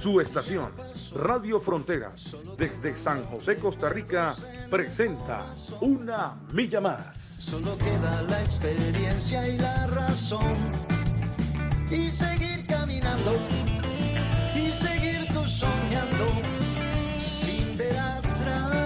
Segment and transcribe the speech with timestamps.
[0.00, 0.70] Su estación,
[1.16, 4.32] Radio Fronteras, desde San José, Costa Rica,
[4.70, 7.18] presenta Una Milla Más.
[7.18, 10.56] Solo queda la experiencia y la razón.
[11.90, 13.34] Y seguir caminando,
[14.54, 16.26] y seguir tú soñando,
[17.18, 18.76] sin ver atrás.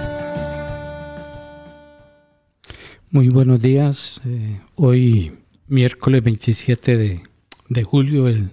[3.11, 4.23] Muy buenos días.
[4.25, 7.23] Eh, hoy, miércoles 27 de,
[7.69, 8.51] de julio del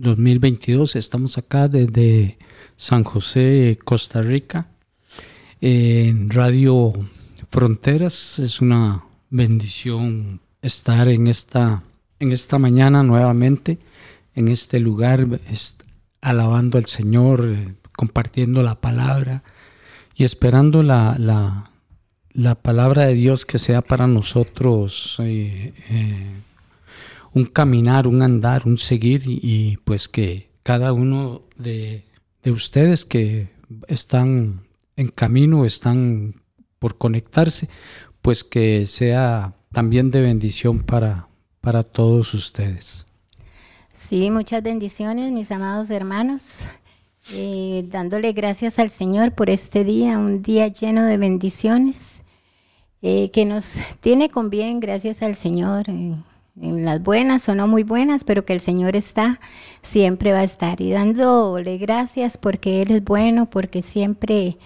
[0.00, 2.38] 2022, estamos acá desde
[2.74, 4.68] San José, Costa Rica,
[5.60, 6.94] en Radio
[7.50, 8.38] Fronteras.
[8.38, 11.82] Es una bendición estar en esta,
[12.18, 13.78] en esta mañana nuevamente,
[14.34, 15.26] en este lugar,
[16.22, 19.42] alabando al Señor, eh, compartiendo la palabra
[20.14, 21.70] y esperando la, la,
[22.32, 26.40] la, palabra de Dios que sea para nosotros eh, eh,
[27.32, 32.04] un caminar, un andar, un seguir y pues que cada uno de
[32.42, 33.48] de ustedes que
[33.86, 36.42] están en camino, están
[36.78, 37.68] por conectarse,
[38.22, 41.28] pues que sea también de bendición para,
[41.60, 43.06] para todos ustedes.
[43.92, 46.66] Sí, muchas bendiciones, mis amados hermanos.
[47.32, 52.22] Eh, dándole gracias al Señor por este día, un día lleno de bendiciones,
[53.02, 55.84] eh, que nos tiene con bien, gracias al Señor
[56.60, 59.40] en las buenas o no muy buenas, pero que el Señor está,
[59.82, 60.80] siempre va a estar.
[60.80, 64.58] Y dándole gracias porque Él es bueno, porque siempre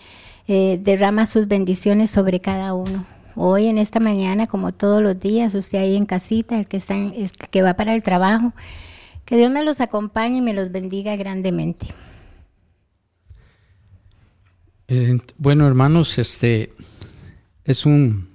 [0.47, 3.07] eh, derrama sus bendiciones sobre cada uno.
[3.37, 6.95] Hoy en esta mañana, como todos los días, usted ahí en casita, el que, está
[7.51, 8.53] que va para el trabajo,
[9.25, 11.87] que Dios me los acompañe y me los bendiga grandemente.
[14.87, 16.73] Eh, bueno, hermanos, este
[17.65, 18.34] es un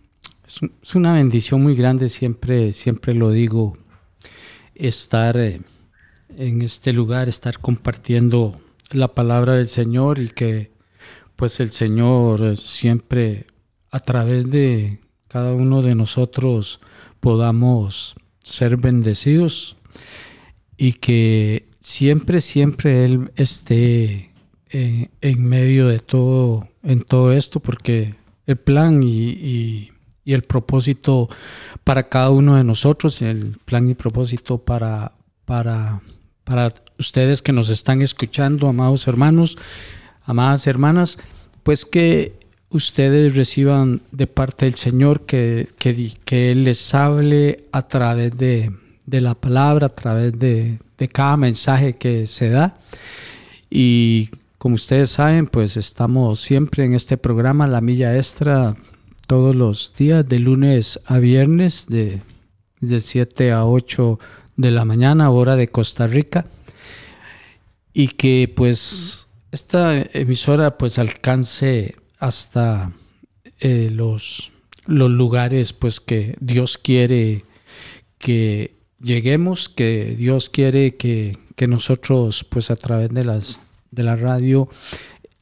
[0.50, 3.78] es, una bendición muy grande, siempre, siempre lo digo,
[4.74, 5.62] estar eh,
[6.38, 8.60] en este lugar, estar compartiendo
[8.92, 10.72] la palabra del Señor y que
[11.36, 13.46] pues el Señor siempre
[13.92, 16.82] a través de cada uno de nosotros
[17.20, 19.78] podamos ser bendecidos
[20.78, 24.32] y que siempre, siempre Él esté
[24.72, 28.16] eh, en medio de todo, en todo esto, porque
[28.48, 29.92] el plan y
[30.26, 31.30] el propósito
[31.84, 35.14] para cada uno de nosotros, el plan y propósito para,
[35.46, 36.02] para,
[36.44, 39.58] para ustedes que nos están escuchando, amados hermanos,
[40.24, 41.18] amadas hermanas,
[41.64, 42.34] pues que
[42.70, 48.72] ustedes reciban de parte del Señor que, que, Él les hable a través de,
[49.06, 52.78] de la palabra, a través de, de, cada mensaje que se da.
[53.70, 58.76] Y como ustedes saben, pues estamos siempre en este programa, La Milla Extra,
[59.30, 62.20] todos los días, de lunes a viernes, de,
[62.82, 64.18] de 7 a 8
[64.58, 66.48] de la mañana, hora de Costa Rica.
[67.94, 72.92] Y que pues esta emisora pues alcance hasta
[73.60, 74.52] eh, los,
[74.88, 77.46] los lugares pues que Dios quiere
[78.18, 83.60] que lleguemos, que Dios quiere que, que nosotros pues a través de las
[83.92, 84.70] de la radio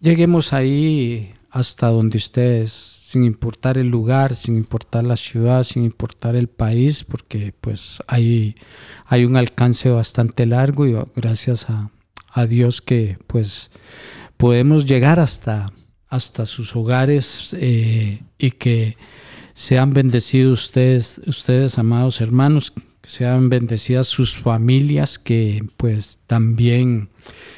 [0.01, 6.35] lleguemos ahí hasta donde ustedes sin importar el lugar, sin importar la ciudad, sin importar
[6.35, 8.55] el país, porque pues hay,
[9.05, 11.91] hay un alcance bastante largo y gracias a,
[12.47, 13.71] Dios que pues
[14.37, 15.73] podemos llegar hasta,
[16.07, 18.95] hasta sus hogares eh, y que
[19.55, 27.09] sean bendecidos ustedes, ustedes amados hermanos, que sean bendecidas sus familias, que pues también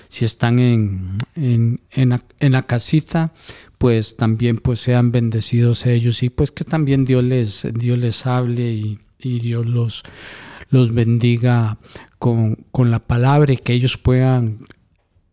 [0.07, 3.33] si están en, en, en la casita,
[3.79, 8.71] pues también pues sean bendecidos ellos y pues que también Dios les, Dios les hable
[8.71, 10.03] y, Dios los,
[10.69, 11.77] los bendiga
[12.19, 14.65] con, la palabra y que ellos puedan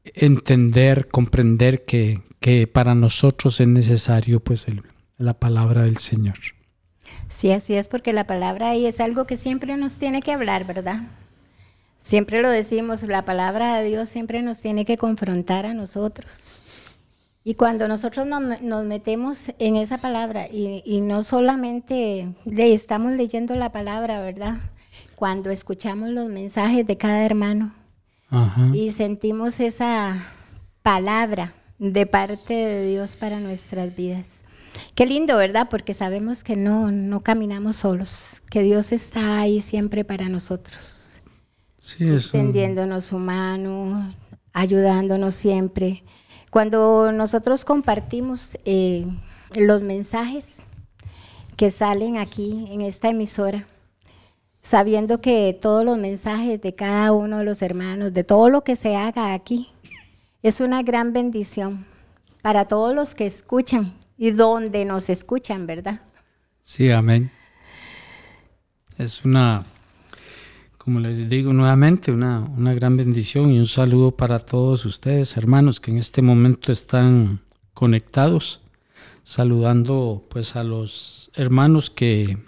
[0.04, 4.66] entender, comprender que, que para nosotros es necesario pues
[5.19, 6.38] la palabra del Señor.
[7.28, 10.66] Sí, así es, porque la palabra ahí es algo que siempre nos tiene que hablar,
[10.66, 11.02] ¿verdad?
[11.98, 16.46] Siempre lo decimos, la palabra de Dios siempre nos tiene que confrontar a nosotros.
[17.48, 23.70] Y cuando nosotros nos, metemos en esa palabra y, no solamente le estamos leyendo la
[23.70, 24.56] palabra, ¿verdad?
[25.14, 27.72] Cuando escuchamos los mensajes de cada hermano
[28.72, 30.26] y sentimos esa
[30.82, 34.40] palabra de parte de Dios para nuestras vidas.
[34.96, 35.69] qué lindo, ¿verdad?
[35.70, 41.20] Porque sabemos que no, no caminamos solos, que Dios está ahí siempre para nosotros.
[41.78, 44.12] Sí, extendiéndonos su mano,
[44.52, 46.02] ayudándonos siempre.
[46.56, 49.05] Cuando nosotros compartimos eh,
[49.56, 50.64] los mensajes
[51.55, 53.67] que salen aquí en esta emisora,
[54.62, 58.75] sabiendo que todos los mensajes de cada uno de los hermanos, de todo lo que
[58.75, 59.69] se haga aquí,
[60.43, 61.85] es una gran bendición
[62.41, 66.00] para todos los que escuchan y donde nos escuchan, ¿verdad?
[66.62, 67.31] Sí, amén.
[68.97, 69.67] Es una,
[70.87, 75.81] como les digo nuevamente, una, una gran bendición y un saludo para todos ustedes, hermanos,
[75.81, 77.41] que en este momento están
[77.75, 78.61] conectados,
[79.25, 82.38] saludando pues a los hermanos que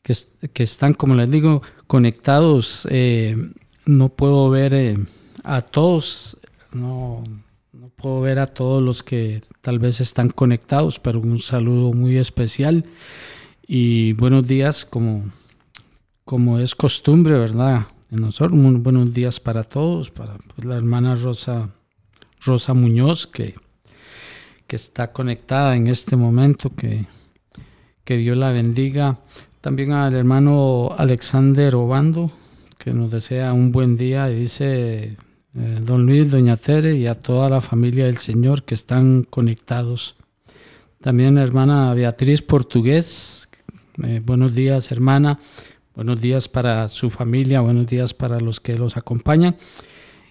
[0.00, 2.88] que, están, como les digo, conectados.
[2.90, 3.36] Eh,
[3.84, 4.96] no puedo ver eh,
[5.42, 6.38] a todos,
[6.72, 7.24] no,
[7.74, 12.16] no puedo ver a todos los que tal vez están conectados, pero un saludo muy
[12.16, 12.86] especial
[13.66, 15.30] y buenos días como,
[16.24, 17.86] como es costumbre, ¿verdad?
[18.10, 21.70] En nosotros, buenos días para todos, para pues, la hermana Rosa,
[22.44, 23.54] Rosa Muñoz, que,
[24.66, 27.06] que está conectada en este momento, que,
[28.04, 29.20] que Dios la bendiga.
[29.60, 32.30] También al hermano Alexander Obando,
[32.78, 35.16] que nos desea un buen día y dice
[35.56, 40.16] eh, don Luis, doña Tere y a toda la familia del Señor que están conectados.
[41.00, 43.48] También hermana Beatriz Portugués,
[44.02, 45.38] eh, buenos días hermana,
[45.94, 49.56] buenos días para su familia, buenos días para los que los acompañan.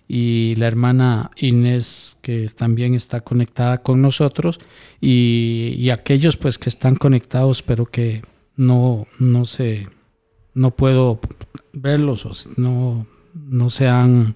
[0.07, 4.60] Y la hermana Inés, que también está conectada con nosotros,
[5.00, 8.21] y, aquellos pues que están conectados, pero que
[8.56, 9.88] no, no sé,
[10.54, 11.19] no puedo
[11.71, 14.36] verlos, no, no se han,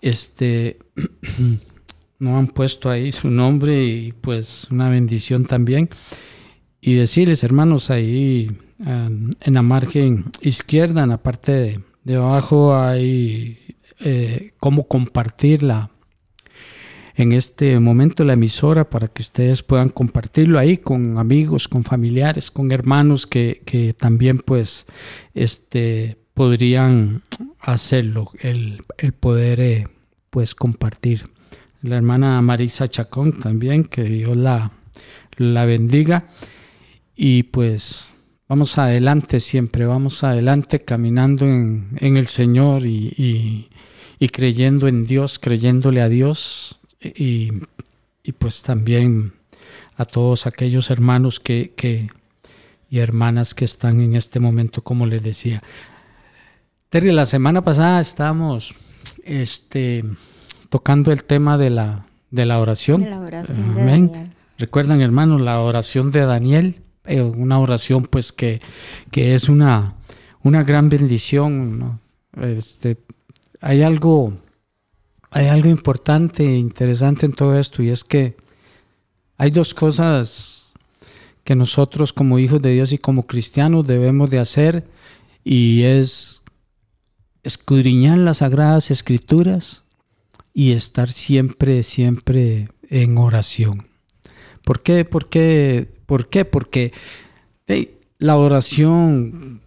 [0.00, 0.78] este,
[2.18, 5.90] no han puesto ahí su nombre y pues una bendición también.
[6.80, 14.52] Y decirles, hermanos, ahí en la margen izquierda, en la parte de, abajo, hay eh,
[14.58, 15.90] cómo compartirla
[17.18, 22.52] en este momento la emisora para que ustedes puedan compartirlo ahí con amigos, con familiares,
[22.52, 24.86] con hermanos que, también pues
[25.34, 27.22] este, podrían
[27.58, 28.84] hacerlo, el,
[29.18, 29.88] poder eh,
[30.30, 31.28] pues compartir.
[31.82, 34.70] La hermana Marisa Chacón también, que Dios la,
[35.36, 36.28] la bendiga.
[37.20, 38.14] Y pues
[38.46, 43.68] vamos adelante siempre, vamos adelante caminando en, el Señor y,
[44.20, 47.50] y, creyendo en Dios, creyéndole a Dios, y,
[48.38, 49.32] pues también
[49.96, 52.08] a todos aquellos hermanos que,
[52.88, 55.60] y hermanas que están en este momento, como les decía.
[56.88, 58.76] Terry, la semana pasada estábamos
[59.24, 60.04] este,
[60.68, 63.04] tocando el tema de la, de la oración.
[64.56, 66.76] Recuerdan, hermanos, la oración de Daniel,
[67.08, 68.60] eh, una oración pues que,
[69.10, 69.96] que es una,
[70.42, 72.00] una gran bendición.
[72.40, 72.98] Este,
[73.60, 74.32] hay algo
[75.30, 78.36] hay algo importante e interesante en todo esto y es que
[79.36, 80.74] hay dos cosas
[81.44, 84.88] que nosotros como hijos de Dios y como cristianos debemos de hacer
[85.44, 86.42] y es
[87.42, 89.84] escudriñar las sagradas escrituras
[90.52, 93.87] y estar siempre, siempre en oración.
[94.68, 95.06] ¿Por qué?
[95.06, 95.88] ¿Por qué?
[96.04, 96.44] ¿Por qué?
[96.44, 96.92] Porque
[98.18, 99.62] la oración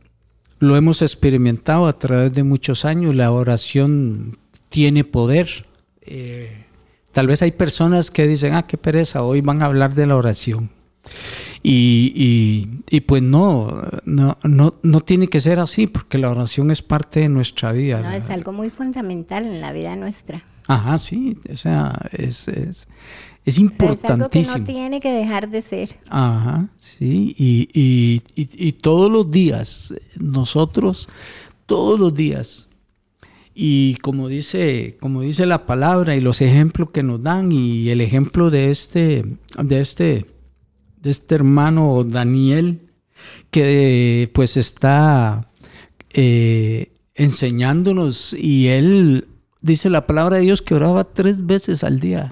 [0.60, 3.15] lo hemos experimentado a través de muchos años.
[3.15, 4.38] La oración
[4.70, 5.65] tiene poder.
[6.03, 6.65] Eh,
[7.13, 10.15] tal vez hay personas que dicen, ah, qué pereza, hoy van a hablar de la
[10.15, 10.70] oración.
[11.63, 16.84] Y, y, pues no, no, no, no, tiene que ser así, porque la oración es
[16.84, 18.01] parte de nuestra vida.
[18.01, 20.43] No, es algo muy fundamental en la vida nuestra.
[20.67, 22.88] Ajá, sí, o sea, es, es,
[23.45, 24.13] es importantísimo.
[24.13, 25.89] es algo que no tiene que dejar de ser.
[26.10, 31.10] Ajá, sí, y, y, y todos los días, nosotros,
[31.65, 32.69] todos los días,
[33.53, 38.01] y como dice, como dice la palabra y los ejemplos que nos dan y el
[38.01, 39.25] ejemplo de este,
[39.62, 40.25] de este,
[41.01, 42.79] de este hermano Daniel
[43.50, 45.50] que pues está
[46.13, 49.27] eh, enseñándonos y él
[49.62, 52.31] dice la palabra de Dios que oraba tres veces al día.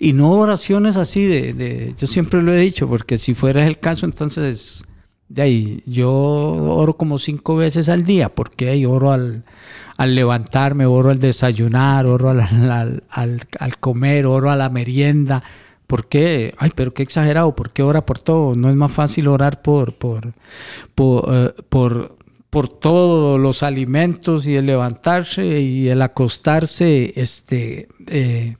[0.00, 3.78] Y no oraciones así de, de yo siempre lo he dicho, porque si fuera el
[3.78, 4.84] caso, entonces
[5.30, 9.44] de ahí, yo oro como cinco veces al día, porque oro al,
[9.96, 15.42] al levantarme, oro al desayunar, oro al, al, comer, oro a la merienda.
[15.86, 16.52] ¿Por qué?
[16.58, 18.56] Ay, pero qué exagerado, ¿por qué ora por todo?
[18.56, 20.32] No es más fácil orar por, por,
[20.96, 28.56] por, eh, por, todos los alimentos y el levantarse y el acostarse, este, eh,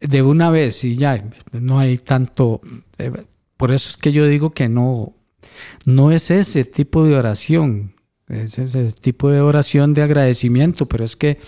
[0.00, 1.22] de una vez y ya,
[1.52, 2.60] no hay tanto...
[2.98, 3.10] eh,
[3.56, 5.14] por eso es que yo digo que no,
[5.86, 7.94] no es ese tipo de oración,
[8.28, 11.38] es ese tipo de oración de agradecimiento, pero es que,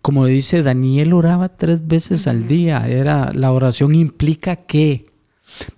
[0.00, 2.88] como dice Daniel, oraba tres veces al día.
[2.88, 5.06] Era, la oración implica que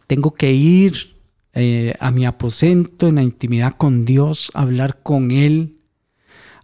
[0.07, 1.17] tengo que ir
[1.53, 5.76] eh, a mi aposento en la intimidad con Dios, hablar con Él,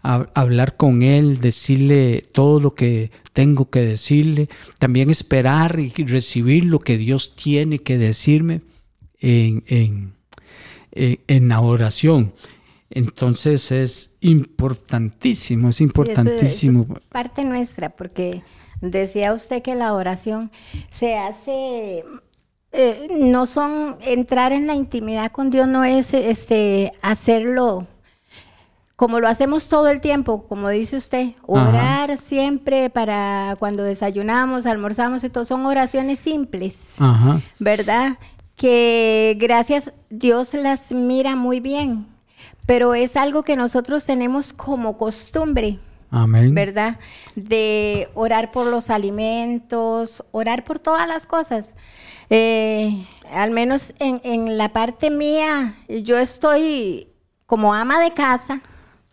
[0.03, 6.65] a- hablar con Él, decirle todo lo que tengo que decirle, también esperar y recibir
[6.65, 8.63] lo que Dios tiene que decirme
[9.21, 10.13] en, en,
[10.93, 12.33] en- la oración.
[12.91, 16.83] Entonces es importantísimo, es Sí, eso- importantísimo.
[16.85, 18.43] eso es parte nuestra, porque
[18.81, 20.51] decía usted que la oración
[20.91, 22.05] se hace,
[22.73, 27.87] eh, no son, entrar en la intimidad con Dios no es este, hacerlo
[28.97, 35.25] como lo hacemos todo el tiempo, como dice usted, orar siempre para cuando desayunamos, almorzamos
[35.25, 36.97] y todo, son oraciones simples.
[36.99, 37.41] Ajá.
[37.59, 38.19] ¿verdad?
[38.57, 42.07] Que gracias Dios las mira muy bien,
[42.67, 45.79] pero es algo que nosotros tenemos como costumbre,
[46.11, 46.55] Amén.
[46.55, 46.99] ¿verdad?
[47.35, 51.75] De orar por los alimentos, orar por todas las cosas.
[52.31, 57.09] Eh, al menos en, en la parte mía, yo estoy
[57.47, 58.61] como ama de casa.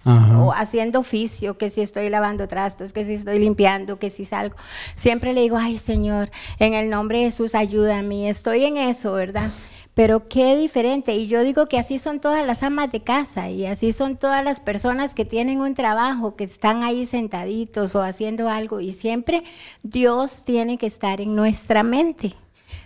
[0.06, 0.42] Ajá.
[0.42, 4.56] O haciendo oficio, que si estoy lavando trastos, que si estoy limpiando, que si salgo.
[4.96, 8.30] Siempre le digo, ay Señor, en el nombre de Jesús, ayúdame.
[8.30, 9.52] Estoy en eso, ¿verdad?
[9.96, 11.14] Pero qué diferente.
[11.16, 14.42] Y yo digo que así son todas las amas de casa y así son todas
[14.46, 18.80] las personas que tienen un trabajo, que están ahí sentaditos o haciendo algo.
[18.80, 19.44] Y siempre
[19.84, 22.34] Dios tiene que estar en nuestra mente,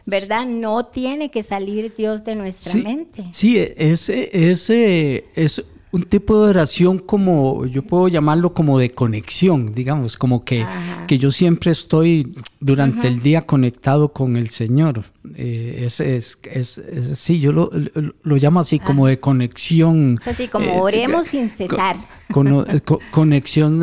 [0.07, 0.47] ¿verdad?
[0.47, 3.23] No tiene que salir Dios de nuestra Sí, mente.
[3.31, 5.63] sí, ese, ese es
[5.93, 10.65] un tipo de oración como, yo puedo llamarlo como de conexión, digamos, como que,
[11.07, 15.03] que yo siempre estoy durante el día conectado con el Señor.
[15.35, 20.17] Eh, es, es, es- es- sí, yo lo, lo- lo llamo así como de conexión.
[20.19, 21.95] Es así como eh, oremos eh, sin cesar.
[21.97, 23.79] eh, co- conexión,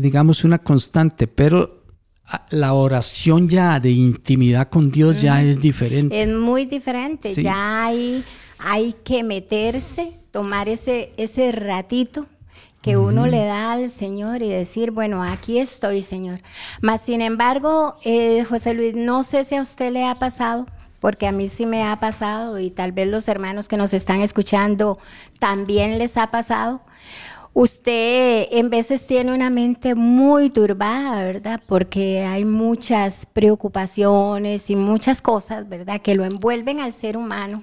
[0.00, 1.84] digamos, una constante, pero
[2.26, 6.20] ah, la oración ya de intimidad con Dios ya es diferente.
[6.20, 7.34] Es muy diferente.
[7.34, 7.42] Sí.
[7.42, 8.24] Ya hay,
[8.58, 12.26] hay que meterse, tomar ese, ese ratito
[12.82, 16.40] que uno le da al Señor y decir, bueno, aquí estoy, Señor.
[16.80, 20.66] Mas, sin embargo, eh, José Luis, no sé si a usted le ha pasado,
[20.98, 24.22] porque a mí sí me ha pasado y tal vez los hermanos que nos están
[24.22, 24.98] escuchando
[25.38, 26.80] también les ha pasado.
[27.52, 31.60] Usted en veces tiene una mente muy turbada, ¿verdad?
[31.64, 36.00] Porque hay muchas preocupaciones y muchas cosas, ¿verdad?
[36.00, 37.62] Que lo envuelven al ser humano.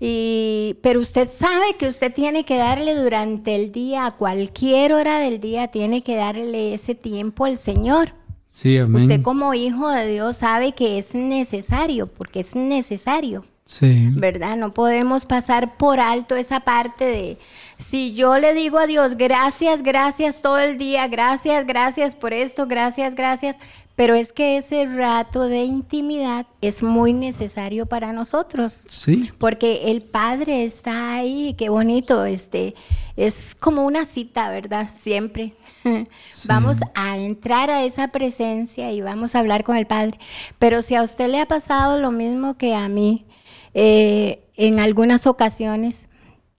[0.00, 5.18] Y, pero usted sabe que usted tiene que darle durante el día, a cualquier hora
[5.18, 8.14] del día, tiene que darle ese tiempo al Señor.
[8.46, 9.02] Sí, amén.
[9.02, 13.44] Usted como hijo de Dios sabe que es necesario, porque es necesario.
[13.64, 14.08] Sí.
[14.12, 14.56] ¿verdad?
[14.56, 17.38] No podemos pasar por alto esa parte de,
[17.78, 22.66] si yo le digo a Dios, gracias, gracias todo el día, gracias, gracias por esto,
[22.66, 23.56] gracias, gracias,
[23.96, 28.84] pero es que ese rato de intimidad es muy necesario para nosotros.
[28.88, 29.30] Sí.
[29.38, 32.74] Porque el Padre está ahí, qué bonito, este,
[33.16, 34.88] es como una cita, ¿verdad?
[34.92, 35.54] Siempre.
[36.46, 40.18] Vamos a entrar a esa presencia y vamos a hablar con el Padre.
[40.58, 43.26] Pero si a usted le ha pasado lo mismo que a mí,
[43.74, 46.08] eh, en algunas ocasiones,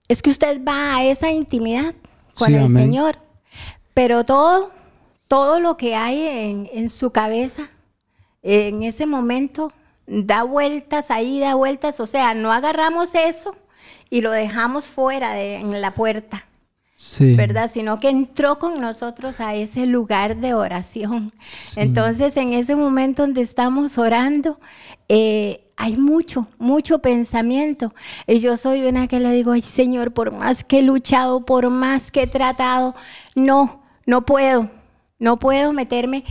[0.08, 1.94] es que usted va a esa intimidad
[2.34, 2.84] con Sí, el amén.
[2.84, 3.18] Señor,
[3.94, 4.70] pero todo,
[5.34, 7.68] todo lo que hay en, en su cabeza,
[8.44, 9.72] en ese momento,
[10.06, 13.56] da vueltas ahí, da vueltas, o sea, no agarramos eso
[14.10, 16.46] y lo dejamos fuera de, en la puerta.
[16.92, 17.34] Sí.
[17.34, 17.68] ¿verdad?
[17.68, 21.32] Sino que entró con nosotros a ese lugar de oración.
[21.74, 24.60] Entonces, en ese momento donde estamos orando,
[25.08, 27.92] eh, hay mucho, mucho pensamiento.
[28.28, 31.70] Y yo soy una que le digo, ay Señor, por más que he luchado, por
[31.70, 32.94] más que he tratado,
[33.34, 34.70] no, no puedo,
[35.18, 36.24] no puedo meterme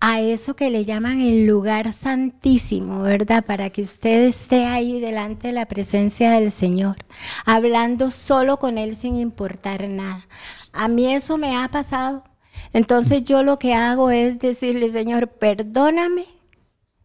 [0.00, 3.44] a eso que le llaman el lugar santísimo, ¿verdad?
[3.44, 6.96] Para que usted esté ahí delante de la presencia del Señor,
[7.44, 10.26] hablando solo con Él sin importar nada.
[10.72, 12.24] A mí eso me ha pasado.
[12.72, 16.24] Entonces yo lo que hago es decirle, Señor, perdóname,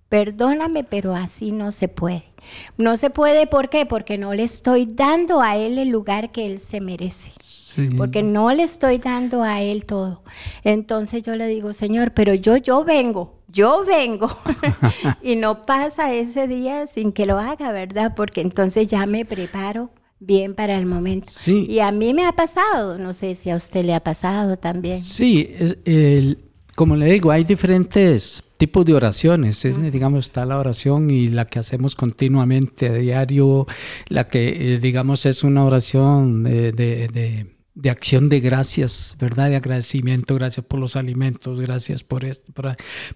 [0.08, 2.35] perdóname, pero así no se puede.
[2.78, 3.86] No se puede, ¿por qué?
[3.86, 7.90] Porque no le estoy dando a Él el lugar que Él se merece Sí.
[7.98, 10.24] porque no le estoy dando a él todo.
[10.64, 14.30] Entonces yo le digo, Señor, pero yo, yo vengo, yo vengo.
[15.22, 18.14] y no pasa ese día sin que lo haga, ¿verdad?
[18.16, 21.28] Porque entonces ya me preparo bien para el momento.
[21.30, 21.66] Sí.
[21.70, 25.04] Y a mí me ha pasado, no sé si a usted le ha pasado también.
[25.04, 25.54] Sí,
[25.86, 26.40] el-
[26.76, 29.62] como le digo, hay diferentes tipos de oraciones.
[29.92, 33.68] Digamos, está la oración y la que hacemos continuamente a diario,
[34.08, 39.50] la que, eh, digamos, es una oración de, de, acción de gracias, ¿verdad?
[39.50, 42.54] De agradecimiento, gracias por los alimentos, gracias por esto.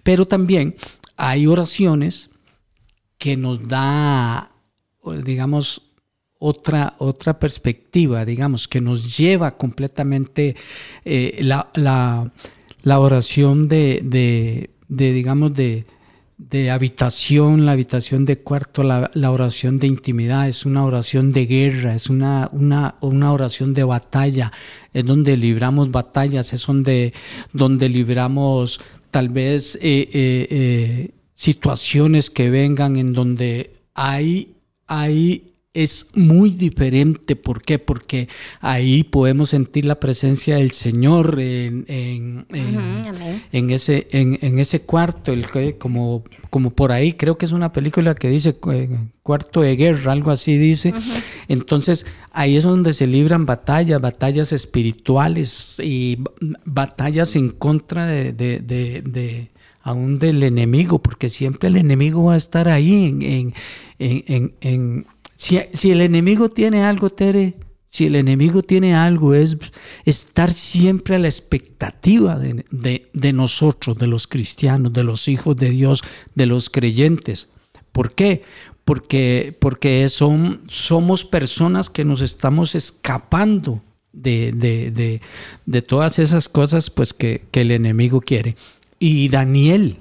[0.02, 0.76] Pero también
[1.16, 2.30] hay oraciones
[3.18, 4.52] que nos da,
[5.24, 5.90] digamos,
[6.40, 10.56] otra, otra perspectiva, digamos, que nos lleva completamente
[11.04, 15.86] eh, la, la, oración de, de, digamos, de,
[16.36, 21.46] de, habitación, la habitación de cuarto, la, la, oración de intimidad, es una oración de
[21.46, 24.52] guerra, es una, una, una oración de batalla,
[24.92, 27.14] es donde libramos batallas, es donde,
[27.52, 28.80] donde libramos
[29.10, 34.54] tal vez eh, eh, situaciones que vengan en donde hay,
[34.86, 37.36] hay es muy diferente.
[37.36, 37.78] ¿Por qué?
[37.78, 38.28] Porque
[38.60, 45.46] ahí podemos sentir la presencia del Señor en, en, ese, en, ese cuarto, el,
[45.78, 50.12] como, como por ahí, creo que es una película que dice eh, cuarto de guerra,
[50.12, 50.92] algo así dice.
[51.46, 56.18] Entonces ahí es donde se libran batallas, batallas espirituales y
[56.64, 59.50] batallas en contra de, de, de,
[59.82, 63.54] aún del enemigo, porque siempre el enemigo va a estar ahí en,
[64.00, 65.06] en, en
[65.40, 67.54] si, el enemigo tiene algo, Tere,
[67.86, 69.56] si el enemigo tiene algo, es
[70.04, 76.02] estar siempre a la expectativa de, nosotros, de los cristianos, de los hijos de Dios,
[76.34, 77.48] de los creyentes.
[77.90, 78.42] ¿Por qué?
[78.84, 83.80] Porque, porque somos personas que nos estamos escapando
[84.12, 85.22] de,
[85.88, 88.56] todas esas cosas pues, que, el enemigo quiere.
[88.98, 90.00] Y Daniel,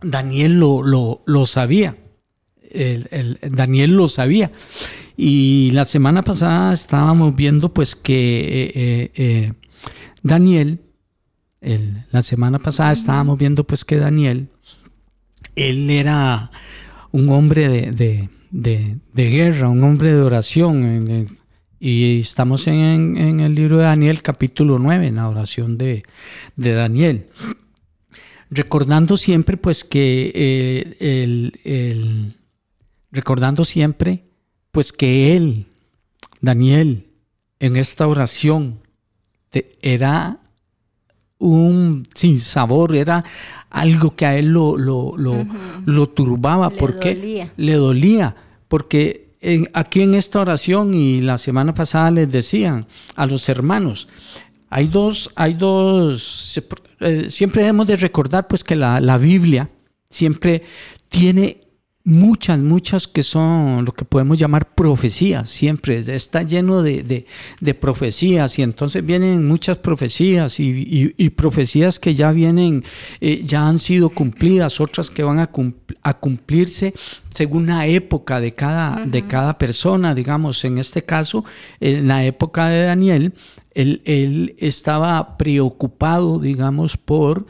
[0.00, 1.98] Daniel lo, lo, lo sabía
[2.70, 4.50] el, Daniel lo sabía.
[5.16, 9.52] Y la semana pasada estábamos viendo pues que eh, eh, eh,
[10.22, 10.80] Daniel,
[12.12, 14.48] la semana pasada estábamos viendo pues que Daniel,
[15.56, 16.50] él era
[17.12, 18.28] un hombre de,
[19.14, 21.26] guerra, un hombre de oración.
[21.80, 26.04] y estamos en, el libro de Daniel capítulo 9, en la oración de,
[26.56, 27.26] Daniel
[28.48, 32.36] recordando siempre pues que el,
[33.16, 34.24] recordando siempre
[34.70, 35.66] pues que él,
[36.40, 37.06] Daniel,
[37.58, 38.78] en esta oración
[39.80, 40.38] era
[41.38, 43.24] un sinsabor, era
[43.70, 47.52] algo que a él lo, lo, turbaba, le porque dolía.
[47.56, 48.36] le dolía,
[48.68, 49.28] porque
[49.72, 54.08] aquí en esta oración y la semana pasada les decían a los hermanos,
[54.68, 56.60] hay dos, hay dos,
[57.00, 59.70] eh, siempre debemos de recordar pues que la, la Biblia
[60.10, 60.62] siempre
[61.08, 61.65] tiene
[62.06, 67.26] muchas, muchas que son lo que podemos llamar profecías, siempre está lleno de,
[67.80, 72.84] profecías y entonces vienen muchas profecías y, profecías que ya vienen,
[73.20, 75.50] eh, ya han sido cumplidas, otras que van a,
[76.14, 76.94] cumplirse
[77.30, 81.44] según la época de cada, de cada persona, digamos, en este caso,
[81.80, 83.32] en la época de Daniel,
[83.74, 87.46] él, él estaba preocupado, digamos, por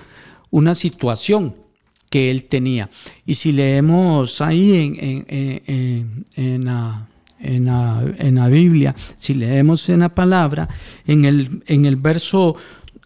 [0.50, 1.65] una situación
[2.10, 2.88] que él tenía.
[3.24, 7.06] Y si leemos ahí en, en, en, la,
[7.40, 10.68] en, la, Biblia, si leemos en la palabra,
[11.06, 12.56] en el, en el verso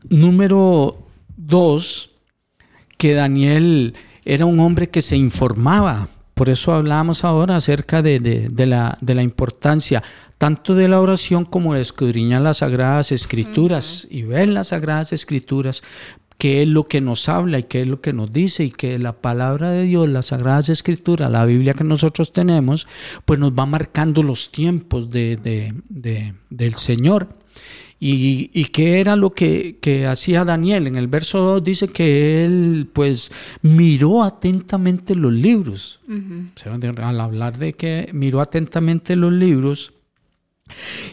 [0.09, 2.11] número 2,
[2.97, 6.09] que Daniel era un hombre que se informaba.
[6.35, 10.03] Por eso hablamos ahora acerca de, de, la, de la importancia
[10.41, 15.83] tanto de la oración como de escudriñar las sagradas escrituras y ver las sagradas escrituras
[16.40, 18.98] qué es lo que nos habla y qué es lo que nos dice y que
[18.98, 22.88] la palabra de Dios, las Sagradas Escrituras, la Biblia que nosotros tenemos,
[23.26, 25.74] pues nos va marcando los tiempos de,
[26.48, 27.29] del Señor.
[28.03, 30.87] Y, qué era lo que, hacía Daniel.
[30.87, 36.00] En el verso 2 dice que él pues miró atentamente los libros.
[36.96, 39.92] Al hablar de que miró atentamente los libros,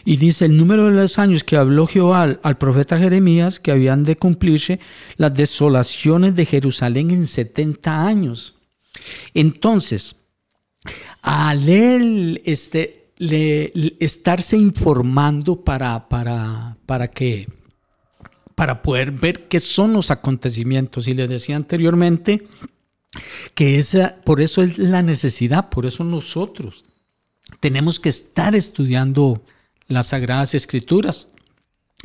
[0.04, 4.04] y dice el número de los años que habló Jehová al, profeta Jeremías que habían
[4.04, 4.80] de cumplirse
[5.16, 8.56] las desolaciones de Jerusalén en 70 años.
[9.34, 10.16] Entonces,
[11.22, 17.46] al él este, le, estarse informando para, para, para que
[18.54, 21.06] para poder ver qué son los acontecimientos.
[21.06, 22.42] Y le decía anteriormente
[23.54, 26.84] que esa, por eso es la necesidad, por eso nosotros
[27.60, 29.42] tenemos que estar estudiando
[29.86, 31.28] las Sagradas Escrituras,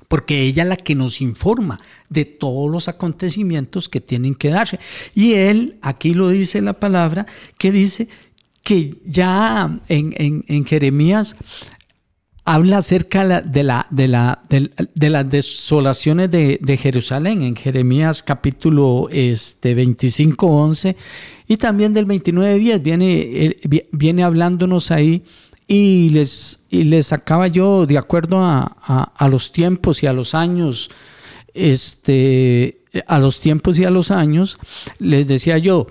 [0.07, 1.79] porque ella es la que nos informa
[2.09, 4.79] de todos los acontecimientos que tienen que darse.
[5.13, 7.25] Y él, aquí lo dice la palabra,
[7.57, 8.07] que dice
[8.63, 11.35] que ya en, Jeremías
[12.45, 19.75] habla acerca de, la, de, la, de, las desolaciones de, Jerusalén en Jeremías capítulo este,
[19.75, 20.95] 25, 11
[21.47, 22.83] y también del 29, 10.
[22.83, 23.57] Viene,
[23.91, 25.23] viene hablándonos ahí
[25.67, 28.63] y les, y les acaba yo, de acuerdo a,
[29.15, 30.89] a, los tiempos y a los años,
[31.53, 34.57] este, a los tiempos y a los años,
[34.99, 35.87] les decía yo,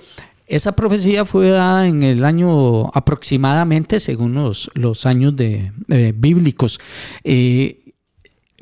[0.46, 5.72] esa profecía fue dada en el año aproximadamente, según los, los años de,
[6.14, 6.78] bíblicos.
[7.24, 7.78] Eh,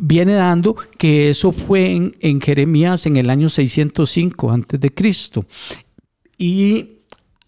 [0.01, 5.47] viene dando que eso fue en, en, Jeremías en el año 605 antes de Cristo.
[6.43, 7.03] Y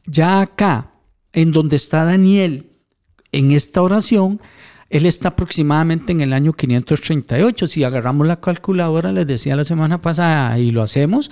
[0.05, 0.93] ya acá,
[1.33, 2.67] en donde está Daniel,
[3.33, 4.39] en esta oración,
[4.91, 7.69] él está aproximadamente en el año 538.
[7.69, 11.31] Si agarramos la calculadora, les decía la semana pasada y lo hacemos,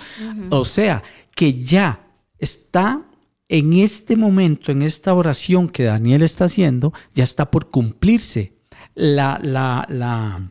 [0.49, 1.03] o sea,
[1.35, 2.07] que ya
[2.39, 3.03] está
[3.47, 8.55] en este momento, en esta oración que Daniel está haciendo, ya está por cumplirse
[8.95, 10.49] la, la, la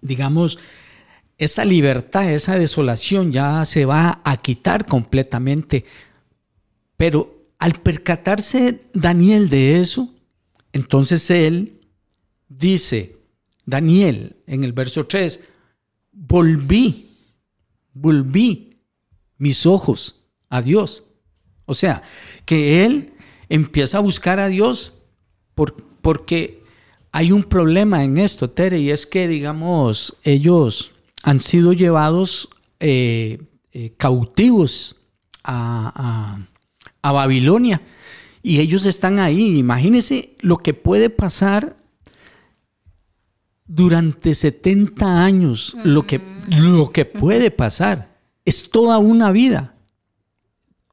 [0.00, 0.60] digamos,
[1.36, 5.84] esa libertad, esa desolación ya se va a quitar completamente.
[7.02, 10.14] Pero al percatarse Daniel de eso,
[10.72, 11.80] entonces él
[12.48, 13.16] dice,
[13.66, 15.40] Daniel, en el verso 3,
[16.12, 17.08] volví,
[17.92, 18.84] volví
[19.36, 21.02] mis ojos a Dios.
[21.64, 22.04] O sea,
[22.44, 23.14] que él
[23.48, 24.94] empieza a buscar a Dios
[26.02, 26.62] porque
[27.10, 30.92] hay un problema en esto, Tere, y es que, digamos, ellos
[31.24, 34.94] han sido llevados eh, eh, cautivos
[35.42, 36.46] a,
[37.10, 37.80] Babilonia
[38.42, 39.58] y ellos están ahí.
[39.58, 41.76] Imagínense lo que puede pasar
[43.66, 48.18] durante 70 años, lo, que, lo que puede pasar.
[48.44, 49.74] Es toda una vida.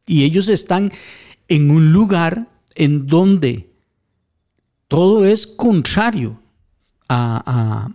[0.05, 0.91] Y ellos están
[1.47, 3.69] en un lugar en donde
[4.87, 6.39] todo es contrario
[7.09, 7.89] a,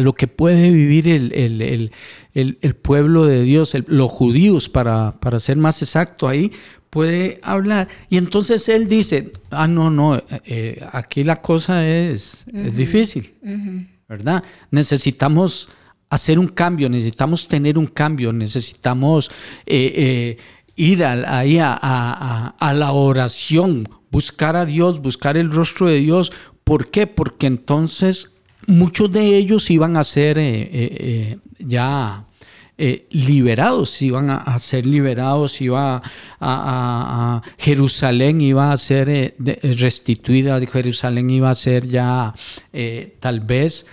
[0.00, 6.28] lo que puede vivir el, pueblo de Dios, los judíos, para, para, ser más exacto
[6.28, 6.52] ahí,
[6.90, 7.88] puede hablar.
[8.10, 13.34] Y entonces él dice, ah, no, no, eh, aquí la cosa es, difícil,
[14.08, 14.42] ¿verdad?
[14.70, 15.70] Necesitamos
[16.08, 19.30] hacer un cambio, necesitamos tener un cambio, necesitamos...
[19.66, 20.38] Eh, eh,
[20.76, 26.32] ir ahí a, la oración, buscar a Dios, buscar el rostro de Dios.
[26.64, 27.06] ¿Por qué?
[27.06, 28.35] Porque entonces
[28.66, 32.24] muchos de ellos iban a ser eh, eh, eh, ya
[33.10, 36.02] liberados, iban a, ser liberados, iba
[36.38, 42.34] a, Jerusalén iba a ser restituida, Jerusalén iba a ser ya
[43.18, 43.86] tal vez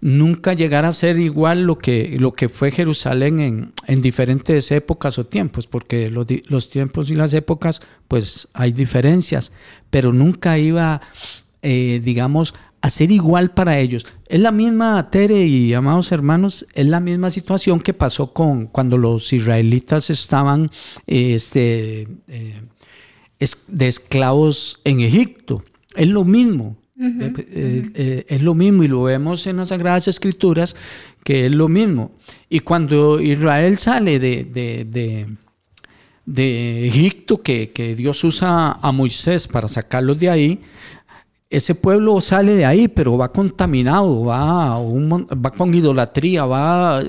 [0.00, 5.26] nunca llegará a ser igual lo que, lo que fue Jerusalén en, diferentes épocas o
[5.26, 9.52] tiempos, porque los, tiempos y las épocas, pues hay diferencias,
[9.90, 11.00] pero nunca iba,
[11.62, 14.06] eh, digamos, a ser igual para ellos.
[14.26, 18.96] Es la misma, Tere y amados hermanos, es la misma situación que pasó con cuando
[18.96, 20.70] los israelitas estaban
[21.06, 22.62] este, eh,
[23.68, 25.64] de esclavos en Egipto.
[25.94, 26.76] Es lo mismo.
[27.00, 30.74] Eh, eh, eh, es lo mismo y lo vemos en las Sagradas Escrituras
[31.22, 32.12] que es lo mismo.
[32.48, 34.44] Y cuando Israel sale de,
[36.26, 40.60] de, Egipto, que, Dios usa a Moisés para sacarlos de ahí,
[41.50, 47.00] ese pueblo sale de ahí, pero va contaminado, va, va con idolatría, va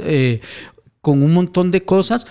[1.01, 2.25] con un montón de cosas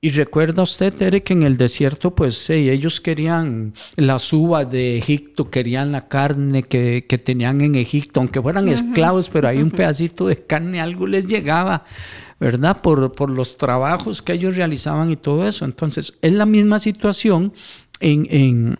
[0.00, 5.50] y recuerda usted, Tere, que en el desierto, pues ellos querían las uvas de Egipto,
[5.50, 10.36] querían la carne que, tenían en Egipto, aunque fueran esclavos, pero hay un pedacito de
[10.44, 11.82] carne, algo les llegaba,
[12.38, 12.80] ¿verdad?
[12.80, 15.64] Por, por, los trabajos que ellos realizaban y todo eso.
[15.64, 17.52] Entonces, es la misma situación
[18.00, 18.78] en,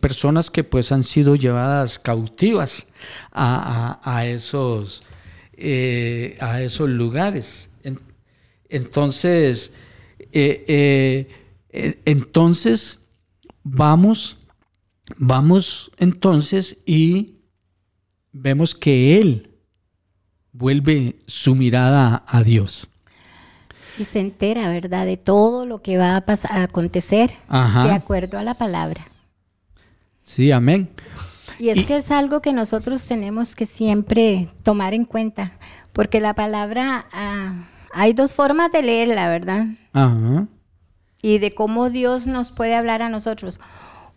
[0.00, 2.86] personas que pues han sido llevadas cautivas
[3.32, 5.02] a, esos,
[5.54, 7.70] eh, a esos lugares.
[8.68, 9.74] Entonces,
[10.32, 11.28] eh,
[11.72, 13.00] eh, entonces,
[13.62, 14.38] vamos,
[15.18, 17.34] vamos entonces y
[18.32, 19.50] vemos que Él
[20.52, 22.88] vuelve su mirada a Dios.
[23.98, 28.38] Y se entera, ¿verdad?, de todo lo que va a, pasar, a acontecer de acuerdo
[28.38, 29.02] a la palabra.
[30.22, 30.88] Sí, amén.
[31.58, 35.52] Y es que es algo que nosotros tenemos que siempre tomar en cuenta,
[35.92, 39.66] porque la palabra ah, hay dos formas de leerla, ¿verdad?
[39.92, 40.48] Ajá.
[41.22, 43.60] Y de cómo Dios nos puede hablar a nosotros.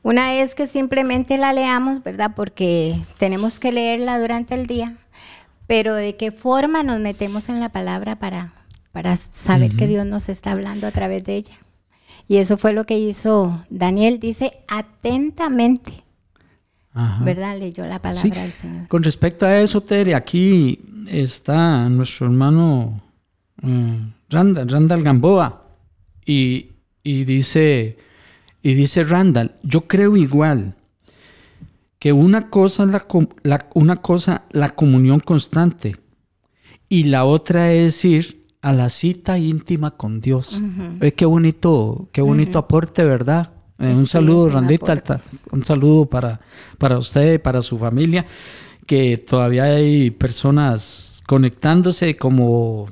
[0.02, 2.32] Una es que simplemente la leamos, ¿verdad?
[2.36, 4.96] Porque tenemos que leerla durante el día,
[5.68, 8.54] pero de qué forma nos metemos en la palabra para,
[8.96, 11.56] para saber que Dios nos está hablando a través de ella.
[12.30, 16.06] Y eso fue lo que hizo Daniel, dice atentamente.
[17.20, 17.60] ¿verdad?
[17.60, 18.88] Leyó la palabra del Señor.
[18.88, 20.80] Con respecto a eso, Tere, aquí
[21.10, 23.04] está nuestro hermano
[23.64, 25.66] eh, Randall, Randall Gamboa,
[26.26, 26.70] y,
[27.04, 27.98] dice,
[28.64, 30.74] y dice Randall, yo creo igual
[32.00, 32.86] que una cosa,
[33.44, 35.98] la, una cosa la comunión constante
[36.88, 40.60] y la otra es ir a la cita íntima con Dios.
[41.16, 43.52] qué bonito, qué bonito aporte, ¿verdad?
[43.78, 46.40] Eh, un saludo, Randita, un saludo para,
[46.80, 48.26] para usted, para su familia,
[48.88, 52.90] que todavía hay personas conectándose como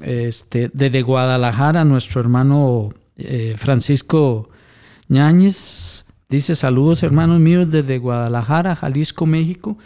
[0.00, 4.48] este, desde Guadalajara, nuestro hermano eh, Francisco
[5.08, 9.76] Ñáñez dice saludos hermanos míos desde Guadalajara, Jalisco, México.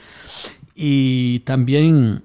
[0.75, 2.25] Y también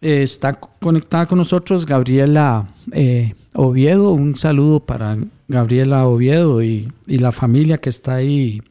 [0.00, 4.12] eh, está conectada con nosotros Gabriela eh, Oviedo.
[4.12, 5.16] Un saludo para
[5.48, 8.62] Gabriela Oviedo y, la familia que está ahí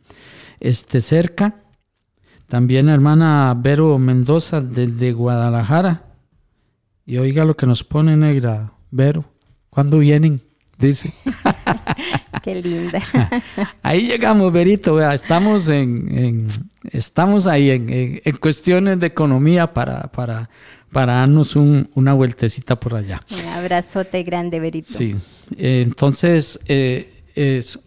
[0.59, 1.55] este, cerca.
[2.47, 6.03] También hermana Vero Mendoza desde Guadalajara.
[7.05, 9.25] Y oiga lo que nos pone negra, Vero.
[9.69, 10.41] ¿Cuándo vienen?
[10.77, 11.13] Dice.
[12.43, 12.99] Qué linda.
[13.83, 15.01] Ahí llegamos, Verito.
[15.11, 16.47] Estamos en,
[16.91, 20.49] estamos ahí en, en, cuestiones de economía para, para,
[20.91, 23.21] para darnos una vueltecita por allá.
[23.30, 24.93] Un abrazote grande, Berito.
[24.93, 25.15] Sí,
[25.58, 27.80] eh, entonces eh, es,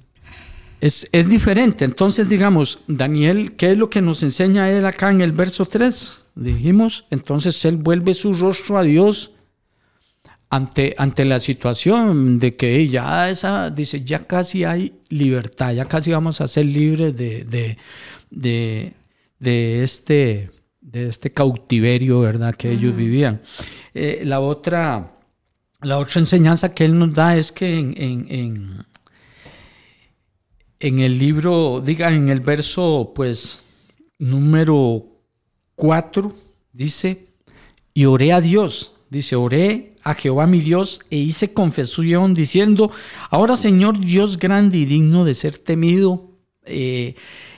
[0.80, 1.84] es, es, diferente.
[1.84, 6.24] Entonces, digamos, Daniel, ¿qué es lo que nos enseña él acá en el verso 3?
[6.34, 9.32] Dijimos, entonces él vuelve su rostro a Dios
[10.50, 16.10] ante, ante la situación de que ya esa, dice, ya casi hay libertad, ya casi
[16.12, 17.78] vamos a ser libres de, de,
[18.30, 18.92] de,
[19.38, 20.50] de este
[20.90, 23.40] de este cautiverio, ¿verdad?, que ellos vivían.
[23.94, 25.18] Eh, la, otra,
[25.82, 28.86] la otra enseñanza que él nos da es que en, en,
[30.80, 33.62] en, el libro, diga, en el verso, pues,
[34.18, 35.06] número
[35.76, 36.34] 4,
[36.72, 37.28] dice,
[37.94, 42.90] y oré a Dios, dice, oré a Jehová mi Dios e hice confesión diciendo,
[43.30, 46.30] ahora Señor Dios grande y digno de ser temido.
[46.64, 47.14] Eh,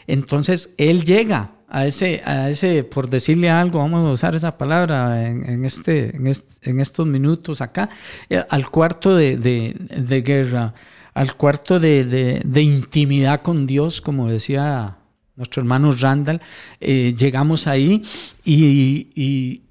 [0.06, 5.26] entonces Él llega a ese, a ese, por decirle algo, vamos a usar esa palabra
[5.26, 7.88] en, este, en, estos minutos acá,
[8.28, 10.74] eh, al cuarto de, guerra,
[11.14, 14.98] al cuarto de, intimidad con Dios, como decía
[15.35, 16.42] nuestro hermano Randall,
[16.78, 18.02] eh, llegamos ahí
[18.44, 19.62] y,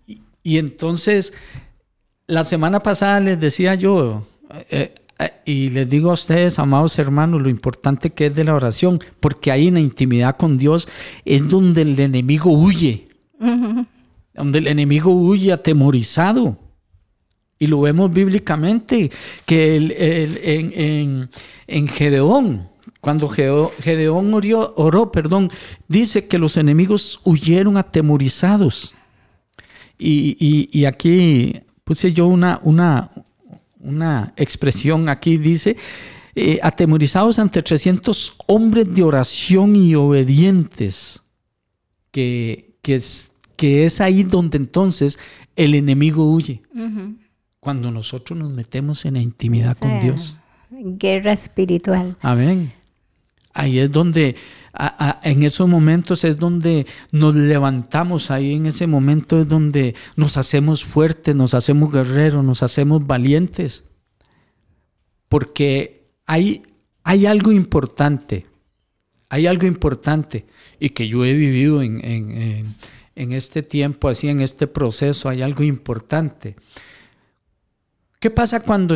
[0.43, 1.33] entonces
[2.25, 4.25] la semana pasada les decía yo,
[4.71, 4.95] eh,
[5.45, 9.51] y les digo a ustedes, amados hermanos, lo importante que es de la oración, porque
[9.51, 10.87] ahí en la intimidad con Dios
[11.25, 13.07] es donde el enemigo huye,
[14.33, 16.57] donde el enemigo huye atemorizado.
[17.59, 19.11] Y lo vemos bíblicamente,
[19.45, 21.29] que en,
[21.67, 22.67] en, Gedeón,
[23.01, 25.49] cuando Gedeón oró, oró, perdón,
[25.87, 28.95] dice que los enemigos huyeron atemorizados.
[29.99, 33.11] Y, y aquí puse yo una, una,
[33.83, 35.77] una expresión aquí, dice,
[36.35, 41.21] eh, atemorizados ante 300 hombres de oración y obedientes,
[42.11, 45.19] que, que, es, que es ahí donde entonces
[45.55, 46.61] el enemigo huye.
[47.59, 50.37] Cuando nosotros nos metemos en la intimidad con Dios.
[50.71, 52.17] Guerra espiritual.
[52.21, 52.73] Amén.
[53.53, 54.35] Ahí es donde,
[55.23, 60.85] en esos momentos es donde nos levantamos, ahí en ese momento es donde nos hacemos
[60.85, 63.85] fuertes, nos hacemos guerreros, nos hacemos valientes.
[65.27, 66.63] Porque hay,
[67.03, 68.45] hay algo importante,
[69.29, 70.45] hay algo importante
[70.79, 72.75] y que yo he vivido en,
[73.15, 76.55] en este tiempo, así en este proceso, hay algo importante.
[78.19, 78.95] ¿Qué pasa cuando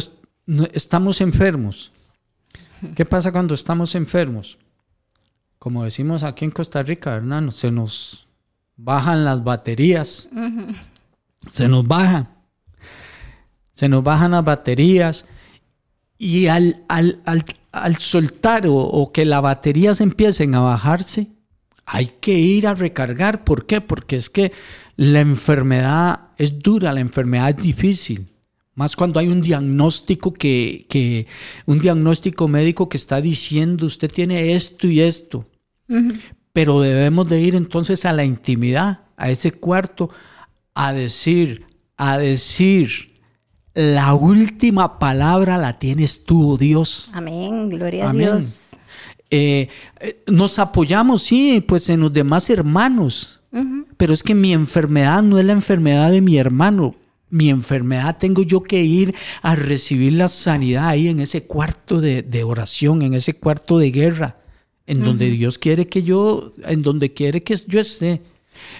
[0.73, 1.91] estamos enfermos?
[2.95, 4.57] ¿Qué pasa cuando estamos enfermos?
[5.65, 7.49] Como decimos aquí en Costa Rica, ¿verdad?
[7.49, 8.27] Se nos
[8.77, 10.29] bajan las baterías.
[11.51, 12.29] Se nos bajan.
[13.71, 15.25] Se nos bajan las baterías.
[16.19, 21.31] Y al, al, soltar o, o, que las baterías empiecen a bajarse,
[21.87, 23.43] hay que ir a recargar.
[23.43, 23.81] ¿Por qué?
[23.81, 24.51] Porque es que
[24.97, 28.29] la enfermedad es dura, la enfermedad es difícil.
[28.75, 31.25] Más cuando hay un diagnóstico que,
[31.65, 35.47] un diagnóstico médico que está diciendo usted tiene esto y esto.
[36.53, 40.09] Pero debemos de ir entonces a la intimidad, a ese cuarto,
[40.73, 41.65] a decir,
[41.97, 43.21] a decir,
[43.73, 47.11] la última palabra la tienes tú, oh Dios.
[47.13, 48.71] Amén, gloria a Dios.
[49.29, 49.67] Eh,
[49.99, 53.41] eh, nos apoyamos, sí, pues en los demás hermanos,
[53.97, 56.95] pero es que mi enfermedad no es la enfermedad de mi hermano,
[57.29, 62.43] mi enfermedad, tengo yo que ir a recibir la sanidad ahí en ese cuarto de,
[62.43, 64.37] oración, en ese cuarto de guerra.
[64.87, 68.21] En donde Dios quiere que yo, en donde quiere que yo esté.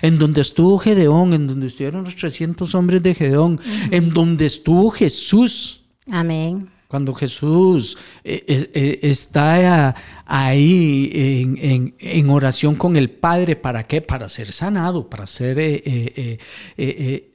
[0.01, 3.59] En donde estuvo Gedeón, en donde estuvieron los 300 hombres de Gedeón,
[3.91, 5.83] en donde estuvo Jesús.
[6.09, 6.69] Amén.
[6.87, 14.01] Cuando Jesús eh, eh, eh, está ahí en, oración con el Padre, ¿para qué?
[14.01, 15.57] Para ser sanado, para ser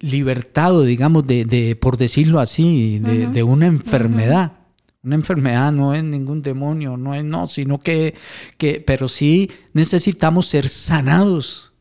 [0.00, 4.59] libertado, digamos, de, por decirlo así, de, una enfermedad.
[5.02, 8.14] Una enfermedad no es ningún demonio, no es no, sino que,
[8.58, 11.72] que pero sí necesitamos ser sanados.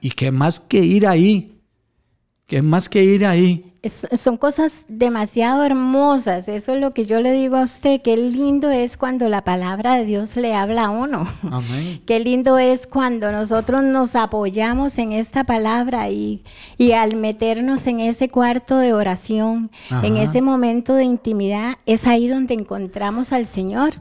[0.00, 1.60] Y que más que ir ahí,
[2.46, 3.71] que más que ir ahí.
[3.88, 8.70] Son cosas demasiado hermosas, eso es lo que yo le digo a usted, qué lindo
[8.70, 11.26] es cuando la palabra de Dios le habla a uno.
[11.50, 12.00] Amén.
[12.06, 16.44] Qué lindo es cuando nosotros nos apoyamos en esta palabra y,
[16.78, 19.70] y al meternos en ese cuarto de oración,
[20.02, 23.94] en ese momento de intimidad, es ahí donde encontramos al Señor.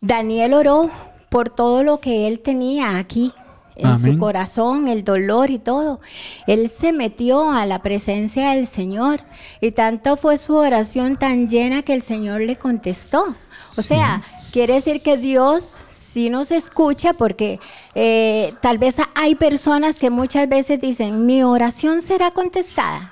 [0.00, 0.90] Daniel oró
[1.30, 3.32] por todo lo que él tenía aquí,
[3.76, 6.00] en su corazón, el dolor y todo.
[6.46, 9.20] Él se metió a la presencia del Señor
[9.60, 13.36] y tanto fue su oración tan llena que el Señor le contestó.
[13.76, 17.58] O sea, quiere decir que Dios sí nos escucha porque
[17.94, 23.10] eh, tal vez hay personas que muchas veces dicen, mi oración será contestada.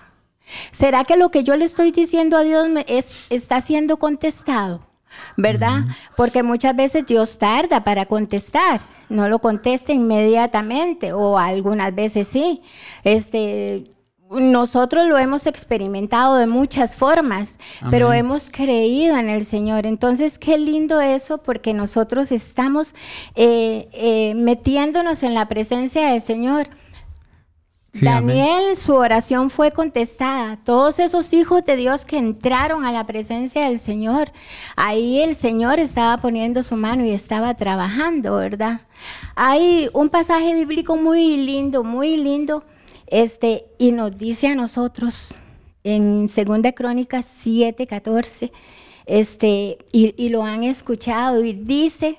[0.71, 4.92] ¿Será que lo que yo le estoy diciendo a Dios es, está siendo contestado?
[5.37, 5.81] ¿Verdad?
[6.17, 8.81] Porque muchas veces Dios tarda para contestar
[9.13, 12.63] no lo conteste inmediatamente o algunas veces sí.
[13.05, 13.85] Este,
[14.31, 17.59] nosotros lo hemos experimentado de muchas formas,
[17.91, 19.87] pero hemos creído en el Señor.
[19.87, 22.95] Entonces, qué lindo eso porque nosotros estamos
[23.35, 26.69] eh, eh, metiéndonos en la presencia del Señor.
[28.01, 30.57] Daniel, su oración fue contestada.
[30.65, 34.33] Todos esos hijos de Dios que entraron a la presencia del Señor,
[34.77, 38.81] ahí el Señor estaba poniendo su mano y estaba trabajando, ¿verdad?
[39.35, 42.65] Hay un pasaje bíblico muy lindo, muy lindo,
[43.09, 45.35] este, y nos dice a nosotros
[45.85, 46.35] en 2
[46.75, 48.53] Crónicas 7, 14,
[49.05, 52.17] este, y lo han escuchado, y dice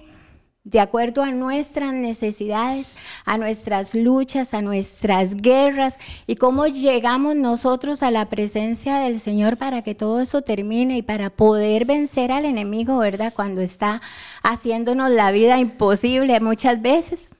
[0.63, 2.95] de acuerdo a nuestras necesidades,
[3.25, 9.57] a nuestras luchas, a nuestras guerras y cómo llegamos nosotros a la presencia del Señor
[9.57, 13.33] para que todo eso termine y para poder vencer al enemigo, ¿verdad?
[13.35, 14.01] Cuando está
[14.41, 17.35] haciéndonos la vida imposible muchas veces.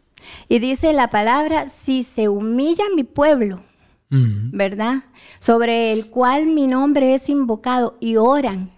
[0.49, 3.61] Y dice la palabra, si se humilla mi pueblo,
[4.09, 5.05] ¿verdad?
[5.39, 8.69] Sobre el cual mi nombre es invocado y oran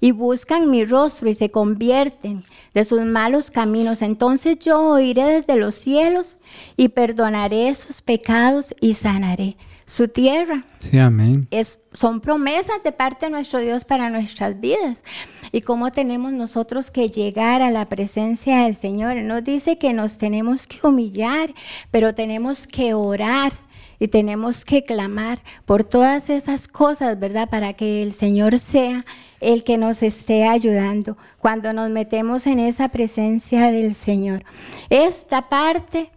[0.00, 5.56] y buscan mi rostro y se convierten de sus malos caminos, entonces yo oiré desde
[5.56, 6.38] los cielos
[6.76, 9.56] y perdonaré sus pecados y sanaré
[9.86, 10.64] su tierra.
[10.80, 11.46] Sí, amén.
[11.50, 15.04] Es, son promesas de parte de nuestro Dios para nuestras vidas.
[15.52, 19.16] Y cómo tenemos nosotros que llegar a la presencia del Señor.
[19.16, 21.54] Nos dice que nos tenemos que humillar,
[21.90, 23.52] pero tenemos que orar
[23.98, 27.48] y tenemos que clamar por todas esas cosas, ¿verdad?
[27.48, 29.04] Para que el Señor sea
[29.40, 34.44] el que nos esté ayudando cuando nos metemos en esa presencia del Señor.
[34.88, 36.10] Esta parte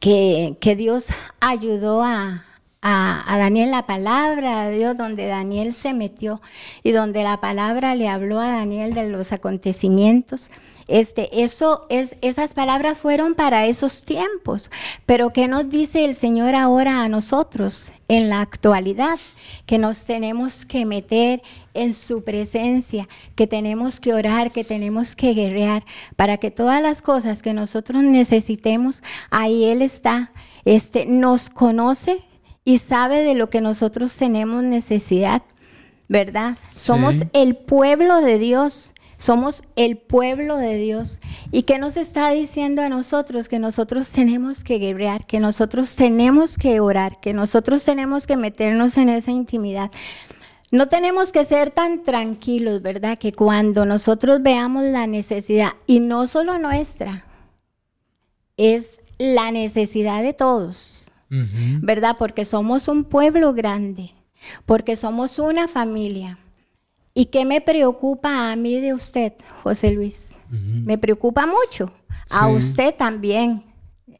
[0.00, 1.08] que, Dios
[1.40, 2.44] ayudó a,
[2.82, 6.42] a, Daniel la palabra de Dios, donde Daniel se metió
[6.82, 10.50] y donde la palabra le habló a Daniel de los acontecimientos.
[10.88, 14.70] Este, eso es, esas palabras fueron para esos tiempos.
[15.06, 19.18] Pero ¿qué nos dice el Señor ahora a nosotros en la actualidad?
[19.64, 21.40] Que nos tenemos que meter
[21.72, 25.84] en su presencia, que tenemos que orar, que tenemos que guerrear,
[26.16, 30.32] para que todas las cosas que nosotros necesitemos, ahí Él está.
[30.64, 32.24] Este, nos conoce
[32.64, 35.42] y sabe de lo que nosotros tenemos necesidad,
[36.08, 36.56] ¿verdad?
[36.76, 38.92] Somos el pueblo de Dios
[39.22, 41.20] somos el pueblo de Dios.
[41.52, 43.48] ¿Y qué nos está diciendo a nosotros?
[43.48, 48.96] Que nosotros tenemos que guerrear, que nosotros tenemos que orar, que nosotros tenemos que meternos
[48.96, 49.92] en esa intimidad.
[50.72, 53.16] No tenemos que ser tan tranquilos, ¿verdad?
[53.16, 57.24] Que cuando nosotros veamos la necesidad, y no solo nuestra,
[58.56, 60.91] es la necesidad de todos,
[61.80, 62.16] ¿verdad?
[62.18, 64.12] Porque somos un pueblo grande,
[64.66, 66.38] porque somos una familia,
[67.14, 70.34] ¿Y qué me preocupa a mí de usted, José Luis?
[70.48, 71.90] Me preocupa mucho.
[72.30, 73.64] A usted también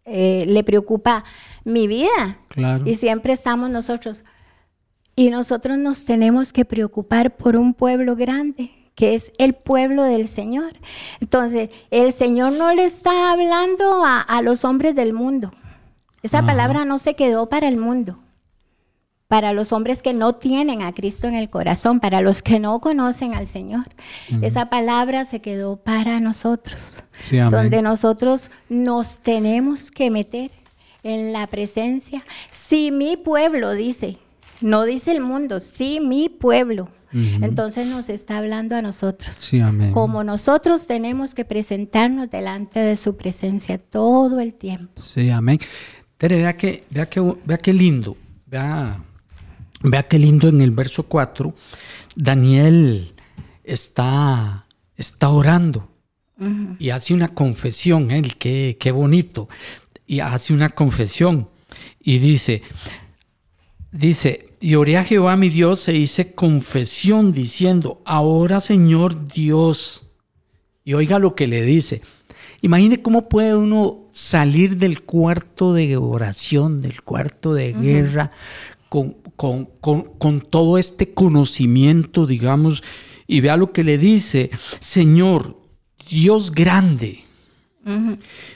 [0.04, 1.24] eh, le preocupa
[1.64, 2.38] mi vida.
[2.48, 2.84] Claro.
[2.86, 4.24] Y siempre estamos nosotros.
[5.16, 10.28] Y nosotros nos tenemos que preocupar por un pueblo grande, que es el pueblo del
[10.28, 10.72] Señor.
[11.20, 15.50] Entonces, el Señor no le está hablando a, los hombres del mundo.
[16.22, 18.18] Esa palabra no se quedó para el mundo
[19.32, 22.82] para los hombres que no tienen a Cristo en el corazón, para los que no
[22.82, 23.84] conocen al Señor.
[24.42, 27.02] Esa palabra se quedó para nosotros,
[27.50, 30.50] donde nosotros nos tenemos que meter
[31.02, 32.22] en la presencia.
[32.50, 34.18] Si mi pueblo dice,
[34.60, 36.90] no dice el mundo, si mi pueblo.
[37.14, 39.34] Entonces nos está hablando a nosotros.
[39.34, 39.92] Sí, amén.
[39.92, 45.00] Como nosotros tenemos que presentarnos delante de su presencia todo el tiempo.
[45.00, 45.58] Sí, amén.
[46.22, 48.16] Tere, vea que, vea que, vea qué lindo.
[48.46, 49.02] Vea
[49.82, 51.54] Vea qué lindo en el verso 4,
[52.14, 53.14] Daniel
[53.64, 54.66] está,
[54.96, 55.88] está orando
[56.78, 58.34] y hace una confesión, él, ¿eh?
[58.38, 59.48] qué, qué bonito,
[60.06, 61.48] y hace una confesión
[62.00, 62.62] y dice,
[63.90, 70.06] dice, y oré a Jehová mi Dios e hice confesión diciendo, ahora Señor Dios,
[70.84, 72.02] y oiga lo que le dice,
[72.62, 78.30] Imagine cómo puede uno salir del cuarto de oración, del cuarto de guerra,
[78.88, 82.84] con, todo este conocimiento, digamos,
[83.26, 85.58] y vea lo que le dice, Señor,
[86.08, 87.20] Dios grande,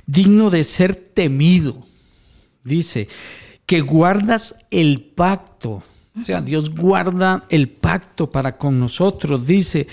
[0.07, 1.82] digno de ser temido,
[2.62, 3.09] dice,
[3.66, 5.82] que guardas el pacto,
[6.20, 9.88] o sea, Dios guarda el pacto para con nosotros, dice,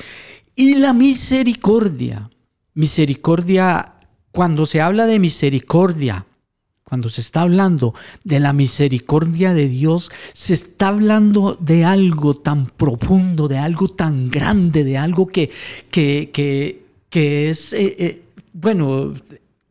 [0.55, 2.29] y la misericordia,
[2.75, 3.92] misericordia,
[4.33, 6.25] cuando se habla de misericordia,
[6.83, 12.65] cuando se está hablando de la misericordia de Dios, se está hablando de algo tan
[12.65, 15.51] profundo, de algo tan grande, de algo que,
[15.91, 16.31] que,
[17.09, 18.21] que, es, eh, eh,
[18.53, 19.13] bueno,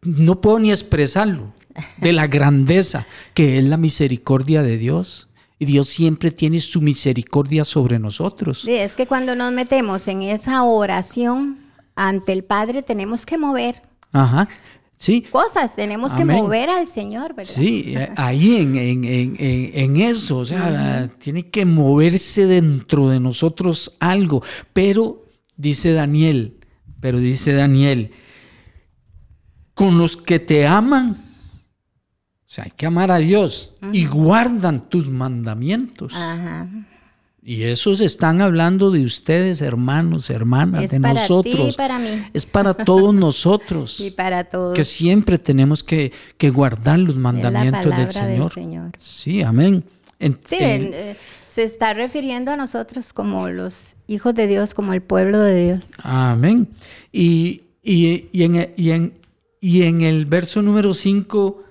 [0.03, 1.53] no puedo ni expresarlo,
[1.97, 5.29] de la grandeza que es la misericordia de Dios.
[5.59, 8.65] Y Dios siempre tiene su misericordia sobre nosotros.
[8.67, 11.59] Es que cuando nos metemos en esa oración
[11.95, 13.92] ante el Padre tenemos que mover.
[14.13, 14.49] Ajá
[15.31, 15.75] cosas.
[15.75, 17.53] Tenemos que mover al Señor, ¿verdad?
[17.53, 24.43] Sí, eh, ahí en, eso, o sea, tiene que moverse dentro de nosotros algo.
[24.73, 25.25] Pero,
[25.57, 26.59] dice Daniel,
[27.01, 28.13] pero dice Daniel,
[29.75, 35.11] con los que te aman, o sea, hay que amar a Dios y guardan tus
[35.11, 36.15] mandamientos.
[36.15, 36.69] Ajá.
[37.45, 41.71] Y esos están hablando de ustedes, hermanos, hermanas, de para nosotros.
[41.71, 42.09] Ti para mí.
[42.33, 43.99] Es para todos nosotros.
[44.01, 44.75] y para todos.
[44.75, 46.13] Que siempre tenemos que,
[46.55, 48.13] guardar los mandamientos del,
[48.49, 48.93] Señor.
[48.97, 49.83] Sí, amén.
[50.45, 55.41] sí, eh, se está refiriendo a nosotros como los hijos de Dios, como el pueblo
[55.41, 55.91] de Dios.
[55.99, 56.69] Amén.
[57.11, 59.13] Y, en,
[59.61, 61.65] y en, el verso número 5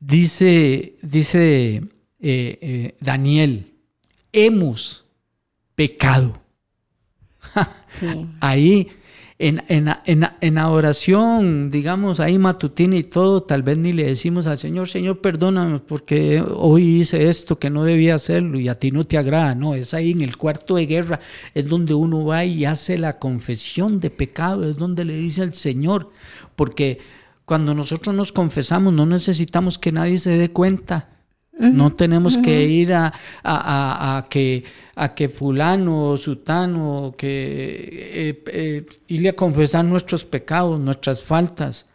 [0.00, 3.73] dice, dice eh, eh, Daniel,
[4.34, 5.06] hemos
[5.74, 6.40] pecado.
[8.40, 8.90] Ahí,
[9.38, 14.58] en, en, la oración, digamos, ahí matutina y todo, tal vez ni le decimos al
[14.58, 19.04] Señor, Señor, perdóname porque hoy hice esto que no debía hacerlo y a ti no
[19.04, 19.54] te agrada.
[19.54, 21.20] No, es ahí en el cuarto de guerra,
[21.52, 25.54] es donde uno va y hace la confesión de pecado, es donde le dice al
[25.54, 26.10] Señor,
[26.56, 26.98] porque
[27.44, 31.13] cuando nosotros nos confesamos no necesitamos que nadie se dé cuenta
[31.58, 39.28] no tenemos que ir a, a, que, a que fulano, sutano, que eh, eh, irle
[39.30, 41.86] a confesar nuestros pecados, nuestras faltas.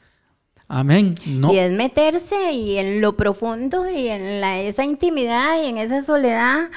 [0.67, 1.15] Amén.
[1.25, 6.03] Y es meterse y en lo profundo y en la, esa intimidad y en esa
[6.03, 6.69] soledad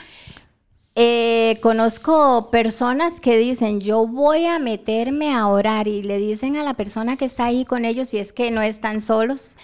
[0.95, 6.62] eh, conozco personas que dicen, yo voy a meterme a orar y le dicen a
[6.62, 9.57] la persona que está ahí con ellos, si es que no están solos,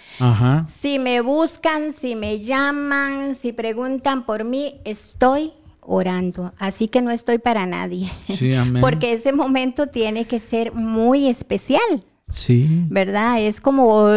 [0.67, 7.11] si me buscan, si me llaman, si preguntan por mí, estoy orando, así que no
[7.11, 8.09] estoy para nadie,
[8.81, 12.03] porque ese momento tiene que ser muy especial.
[12.29, 12.67] Sí.
[12.89, 13.41] ¿Verdad?
[13.41, 14.07] Es como,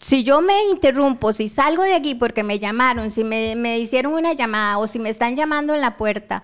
[0.00, 4.32] si yo me interrumpo, si salgo de aquí porque me llamaron, si me, hicieron una
[4.32, 6.42] llamada o si me están llamando en la puerta,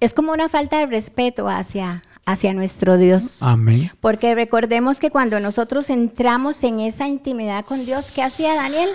[0.00, 3.42] es como una falta de respeto hacia, hacia nuestro Dios.
[3.42, 3.90] Amén.
[4.00, 8.88] Porque recordemos que cuando nosotros entramos en esa intimidad con Dios, ¿qué hacía Daniel?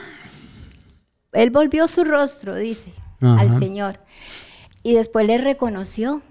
[1.34, 4.00] Él volvió su rostro, dice, al Señor.
[4.84, 6.24] Y después le reconoció.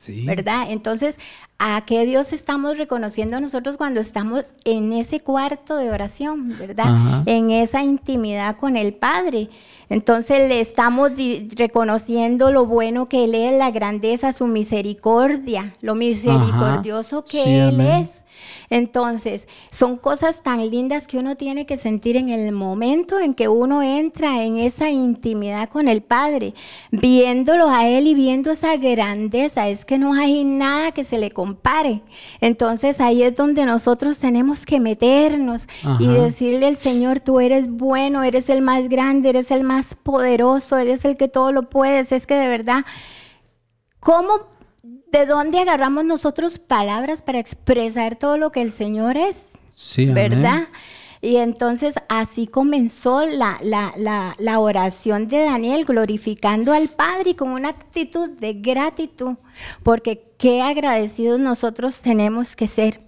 [0.00, 0.24] Sí.
[0.24, 0.68] ¿Verdad?
[0.70, 1.18] Entonces,
[1.58, 7.22] a qué Dios estamos reconociendo nosotros cuando estamos en ese cuarto de oración, ¿verdad?
[7.26, 9.50] En esa intimidad con el Padre.
[9.90, 11.10] Entonces le estamos
[11.54, 18.24] reconociendo lo bueno que Él es, la grandeza, su misericordia, lo misericordioso que Él es.
[18.68, 23.48] Entonces, son cosas tan lindas que uno tiene que sentir en el momento en que
[23.48, 26.54] uno entra en esa intimidad con el Padre,
[26.90, 29.68] viéndolo a Él y viendo esa grandeza.
[29.68, 32.02] Es que no hay nada que se le compare.
[32.40, 35.66] Entonces ahí es donde nosotros tenemos que meternos
[35.98, 40.76] y decirle al Señor, tú eres bueno, eres el más grande, eres el más poderoso,
[40.76, 42.12] eres el que todo lo puedes.
[42.12, 42.84] Es que de verdad,
[44.00, 44.49] ¿cómo,
[45.10, 49.58] de dónde agarramos nosotros palabras para expresar todo lo que el Señor es?
[49.74, 50.14] Sí, amén.
[50.14, 50.68] ¿verdad?
[51.22, 57.34] Y entonces así comenzó la, la, la, la oración de Daniel, glorificando al Padre y
[57.34, 59.36] con una actitud de gratitud,
[59.82, 63.02] porque qué agradecidos nosotros tenemos que ser.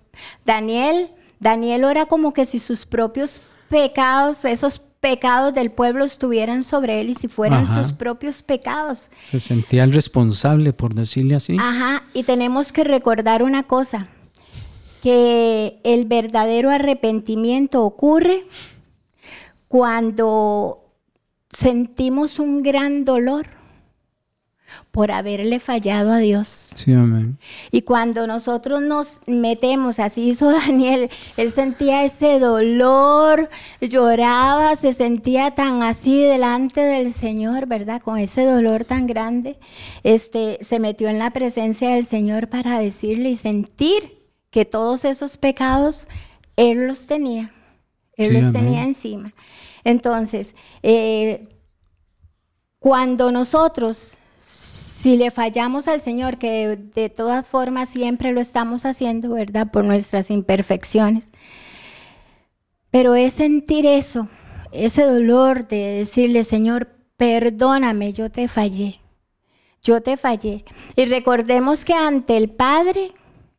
[0.44, 3.40] Daniel, Daniel ora como que si sus propios
[3.70, 7.82] pecados, esos pecados del pueblo estuvieran sobre él y si fueran Ajá.
[7.82, 9.10] sus propios pecados.
[9.24, 11.56] Se sentía el responsable, por decirle así.
[11.58, 14.06] Ajá, y tenemos que recordar una cosa,
[15.02, 18.46] que el verdadero arrepentimiento ocurre
[19.66, 20.94] cuando
[21.50, 23.48] sentimos un gran dolor
[24.92, 26.68] por haberle fallado a Dios.
[26.76, 27.38] Sí, amén.
[27.70, 33.48] Y cuando nosotros nos metemos, así hizo Daniel, él sentía ese dolor,
[33.80, 38.02] lloraba, se sentía tan así delante del Señor, ¿verdad?
[38.02, 39.58] Con ese dolor tan grande,
[40.02, 44.18] este, se metió en la presencia del Señor para decirle y sentir
[44.50, 46.06] que todos esos pecados
[46.56, 47.50] él los tenía,
[48.18, 48.52] él Sí, los amén.
[48.52, 49.32] tenía encima.
[49.84, 51.48] Entonces, eh,
[52.78, 54.18] cuando nosotros,
[54.62, 59.68] si le fallamos al Señor, que de todas formas siempre lo estamos haciendo, ¿verdad?
[59.72, 61.28] Por nuestras imperfecciones.
[62.92, 64.28] Pero es sentir eso,
[64.70, 69.00] ese dolor de decirle, Señor, perdóname, yo te fallé.
[69.82, 70.64] Yo te fallé.
[70.94, 73.10] Y recordemos que ante el Padre,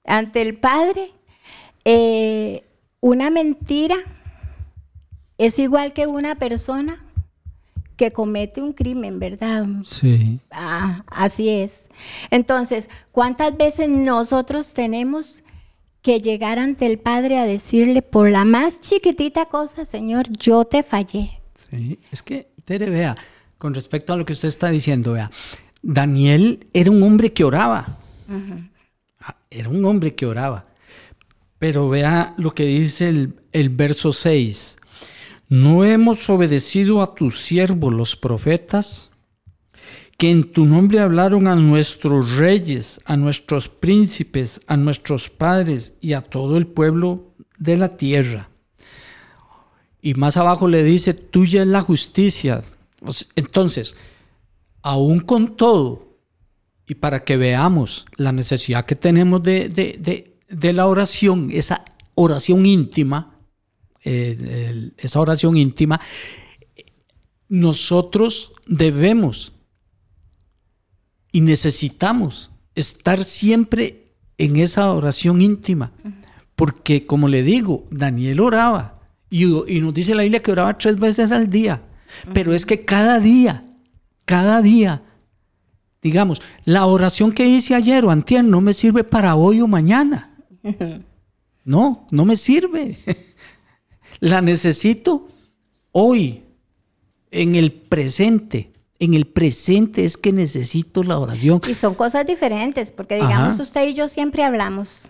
[0.05, 1.11] ante el Padre,
[1.83, 2.63] eh,
[3.01, 3.97] una mentira
[5.37, 7.03] es igual que una persona
[8.03, 9.65] que comete un crimen, ¿verdad?
[9.85, 10.37] Sí.
[10.51, 11.87] Ah, así es.
[12.31, 15.41] Entonces, ¿cuántas veces nosotros tenemos
[16.01, 20.83] que llegar ante el Padre a decirle por la más chiquitita cosa, Señor, yo te
[20.83, 21.39] fallé?
[21.69, 23.15] Sí, es que, Tere, vea,
[23.57, 25.31] con respecto a lo que usted está diciendo, vea,
[25.81, 27.87] Daniel era un hombre que oraba.
[29.21, 30.65] Ah, Era un hombre que oraba.
[31.57, 34.77] Pero vea lo que dice el, el verso 6.
[35.53, 39.11] No hemos obedecido a tus siervos los profetas,
[40.17, 46.13] que en tu nombre hablaron a nuestros reyes, a nuestros príncipes, a nuestros padres y
[46.13, 48.49] a todo el pueblo de la tierra.
[50.01, 52.63] Y más abajo le dice, tuya es la justicia.
[53.35, 53.95] Entonces,
[54.81, 56.17] aún con todo,
[56.87, 61.85] y para que veamos la necesidad que tenemos de- de la oración, esa
[62.15, 63.32] oración íntima,
[64.03, 65.99] eh, esa oración íntima,
[67.49, 69.53] nosotros debemos
[71.31, 75.91] y necesitamos estar siempre en esa oración íntima.
[76.55, 78.99] Porque, como le digo, Daniel oraba
[79.29, 81.81] y, y nos dice la Biblia que oraba tres veces al día.
[82.33, 83.63] Pero es que cada día,
[84.25, 85.01] cada día,
[86.01, 90.37] digamos, la oración que hice ayer o antier no me sirve para hoy o mañana.
[91.65, 92.97] No, no me sirve.
[94.23, 95.27] La necesito
[95.91, 96.45] hoy,
[97.29, 98.71] en el presente.
[98.97, 101.59] En el presente es que necesito la oración.
[101.67, 103.61] Y son cosas diferentes, porque digamos, Ajá.
[103.61, 105.09] usted y yo siempre hablamos.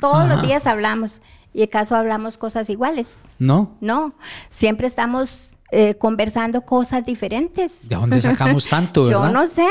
[0.00, 0.28] Todos Ajá.
[0.36, 1.20] los días hablamos.
[1.52, 3.24] ¿Y acaso hablamos cosas iguales?
[3.38, 3.76] ¿No?
[3.82, 4.14] No,
[4.48, 7.90] siempre estamos eh, conversando cosas diferentes.
[7.90, 9.68] ¿De dónde sacamos tanto, Yo no sé,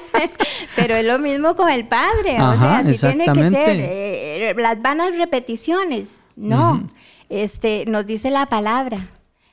[0.76, 3.76] pero es lo mismo con el padre, o sea, así tiene que ser.
[3.80, 6.88] eh, las vanas repeticiones, no,
[7.28, 9.10] este, nos dice la palabra,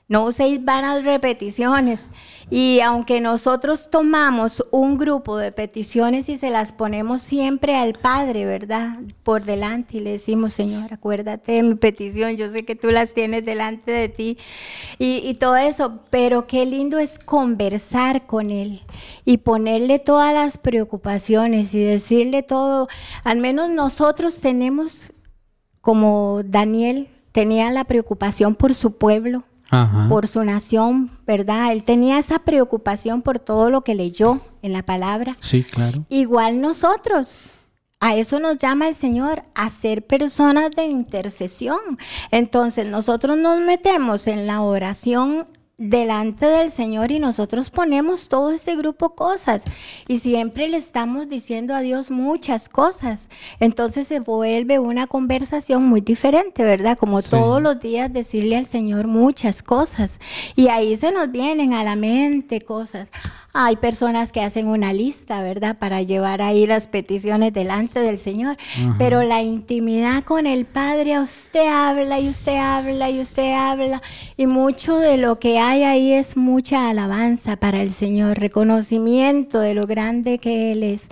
[0.09, 2.07] no uséis vanas repeticiones.
[2.49, 8.45] Y aunque nosotros tomamos un grupo de peticiones y se las ponemos siempre al Padre,
[8.45, 8.99] ¿verdad?
[9.23, 13.13] Por delante y le decimos, Señor, acuérdate de mi petición, yo sé que tú las
[13.13, 14.37] tienes delante de ti
[14.99, 18.81] y, y todo eso, pero qué lindo es conversar con Él
[19.25, 22.87] y ponerle todas las preocupaciones y decirle todo.
[23.23, 25.13] Al menos nosotros tenemos,
[25.81, 30.07] como Daniel tenía la preocupación por su pueblo, Ajá.
[30.07, 31.73] por su nación, ¿verdad?
[31.73, 35.35] Él tenía esa preocupación por todo lo que leyó en la palabra.
[35.41, 36.05] Sí, claro.
[36.07, 37.49] Igual nosotros.
[37.99, 41.79] A eso nos llama el Señor, a ser personas de intercesión.
[42.31, 45.47] Entonces nosotros nos metemos en la oración
[45.89, 49.63] delante del Señor y nosotros ponemos todo ese grupo cosas
[50.07, 53.29] y siempre le estamos diciendo a Dios muchas cosas.
[53.59, 56.97] Entonces se vuelve una conversación muy diferente, ¿verdad?
[56.97, 57.29] Como Sí.
[57.31, 60.19] todos los días decirle al Señor muchas cosas
[60.55, 63.11] y ahí se nos vienen a la mente cosas.
[63.55, 65.77] Hay personas que hacen una lista, ¿verdad?
[65.77, 68.57] Para llevar ahí las peticiones delante del Señor.
[68.97, 74.01] Pero la intimidad con el Padre, usted habla y usted habla y usted habla.
[74.37, 79.75] Y mucho de lo que hay ahí es mucha alabanza para el Señor, reconocimiento de
[79.75, 81.09] lo grande que Él es.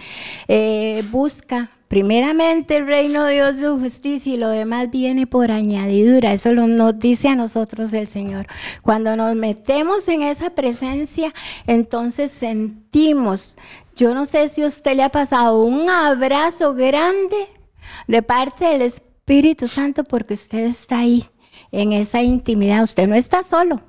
[0.47, 6.31] Eh, busca primeramente el reino de Dios, su justicia y lo demás viene por añadidura.
[6.31, 8.47] Eso lo, nos dice a nosotros el Señor.
[8.81, 11.33] Cuando nos metemos en esa presencia,
[11.67, 13.57] entonces sentimos,
[13.97, 17.35] yo no sé si a usted le ha pasado un abrazo grande
[18.07, 21.25] de parte del Espíritu Santo porque usted está ahí,
[21.73, 22.83] en esa intimidad.
[22.83, 23.81] Usted no está solo.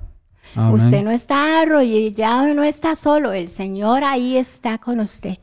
[0.55, 3.33] Usted no está arrollado, no está solo.
[3.33, 5.37] El Señor ahí está con usted.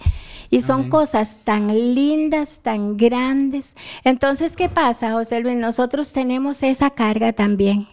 [0.50, 3.76] Y son cosas tan lindas, tan grandes.
[4.04, 5.56] Entonces, ¿qué pasa, José Luis?
[5.56, 7.86] Nosotros tenemos esa carga también.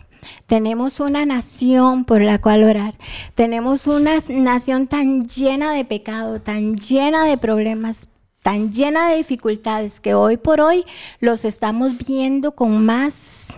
[0.46, 2.96] Tenemos una nación por la cual orar.
[3.36, 8.08] Tenemos una nación tan llena de pecado, tan llena de problemas,
[8.42, 10.86] tan llena de dificultades que hoy por hoy
[11.20, 13.58] los estamos viendo con más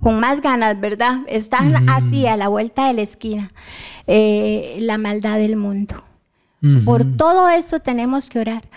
[0.00, 1.20] con más ganas, ¿verdad?
[1.28, 3.52] Están así a la vuelta de la esquina,
[4.06, 6.02] eh, la maldad del mundo.
[6.84, 8.68] Por todo eso tenemos que orar.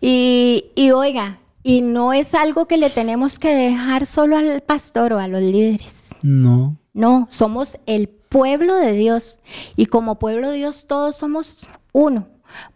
[0.00, 5.12] Y, y oiga, y no es algo que le tenemos que dejar solo al pastor
[5.12, 6.14] o a los líderes.
[6.22, 6.76] No.
[6.94, 9.40] No, somos el pueblo de Dios.
[9.76, 12.28] Y como pueblo de Dios todos somos uno.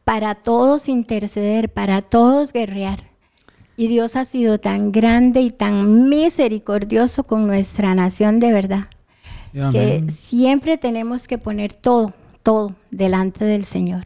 [0.05, 3.10] Para todos interceder, para todos guerrear.
[3.81, 8.91] Y Dios ha sido tan grande y tan misericordioso con nuestra nación de verdad.
[9.73, 12.13] Que siempre tenemos que poner todo,
[12.43, 14.03] todo delante del Señor.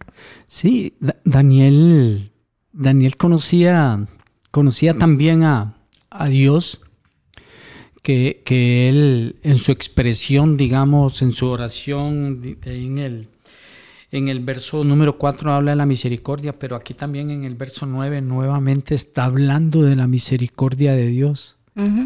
[0.46, 0.94] Sí,
[1.24, 2.30] Daniel,
[2.72, 4.06] Daniel conocía,
[4.52, 5.74] conocía también a,
[6.30, 6.80] Dios,
[8.00, 13.28] que, que, él en su expresión, digamos, en su oración, en el,
[14.18, 17.84] en el verso número 4 habla de la misericordia, pero aquí también en el verso
[17.86, 21.56] 9 nuevamente está hablando de la misericordia de Dios.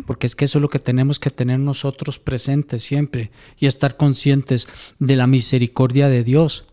[0.07, 3.99] Porque es que eso es lo que tenemos que tener nosotros presentes siempre y estar
[3.99, 4.67] conscientes
[4.99, 6.65] de la misericordia de Dios.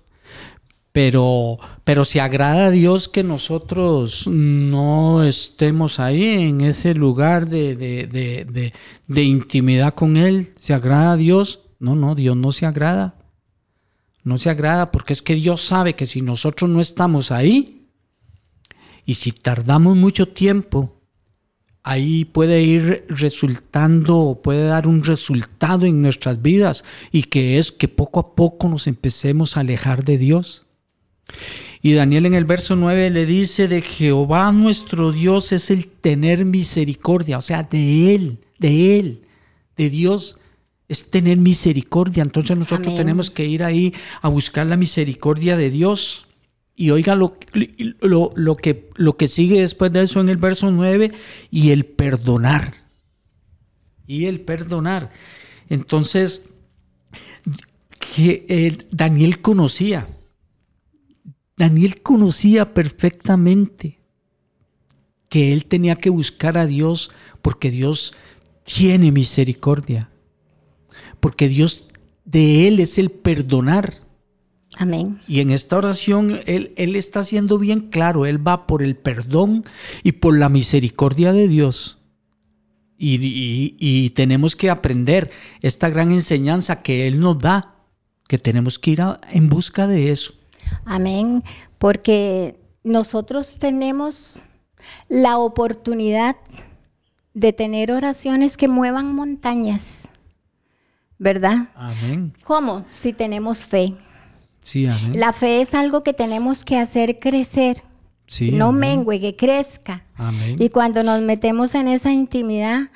[0.93, 7.75] Pero, pero si agrada a Dios que nosotros no estemos ahí en ese lugar de,
[7.75, 8.73] de,
[9.07, 11.59] de intimidad con Él, ¿se agrada a Dios?
[11.79, 13.15] No, no, Dios no se agrada.
[14.25, 17.85] No se agrada porque es que Dios sabe que si nosotros no estamos ahí
[19.05, 20.99] y si tardamos mucho tiempo,
[21.83, 27.71] ahí puede ir resultando o puede dar un resultado en nuestras vidas y que es
[27.71, 30.65] que poco a poco nos empecemos a alejar de Dios.
[31.83, 36.45] Y Daniel en el verso 9 le dice de Jehová nuestro Dios es el tener
[36.45, 39.21] misericordia, o sea, de Él, de Él,
[39.77, 40.39] de Dios
[40.87, 42.23] es tener misericordia.
[42.23, 46.27] Entonces nosotros tenemos que ir ahí a buscar la misericordia de Dios.
[46.75, 47.37] Y oiga lo,
[48.01, 51.11] lo, que, lo que sigue después de eso en el verso 9,
[51.49, 52.73] y el perdonar.
[54.05, 55.11] Y el perdonar.
[55.69, 56.43] Entonces,
[58.15, 60.07] que eh, Daniel conocía,
[61.57, 63.99] Daniel conocía perfectamente
[65.29, 67.11] que él tenía que buscar a Dios
[67.41, 68.13] porque Dios
[68.63, 70.09] tiene misericordia.
[71.25, 71.87] Porque Dios
[72.23, 73.95] de Él es el perdonar.
[74.77, 75.19] Amén.
[75.27, 79.65] Y en esta oración él, él, está siendo bien claro, Él va por el perdón
[80.03, 81.97] y por la misericordia de Dios.
[82.99, 87.73] Y, tenemos que aprender esta gran enseñanza que Él nos da,
[88.27, 89.01] que tenemos que ir
[89.31, 90.35] en busca de eso.
[90.85, 91.43] Amén,
[91.79, 94.43] porque nosotros tenemos
[95.09, 96.35] la oportunidad
[97.33, 100.07] de tener oraciones que muevan montañas,
[101.17, 101.69] ¿verdad?
[101.75, 102.33] Amén.
[102.43, 102.85] ¿Cómo?
[102.89, 103.93] Si tenemos fe.
[104.61, 105.19] Sí, amén.
[105.19, 107.83] La fe es algo que tenemos que hacer crecer.
[108.27, 110.03] Sí, no mengue, que crezca.
[110.15, 110.55] Amén.
[110.59, 112.89] Y cuando nos metemos en esa intimidad,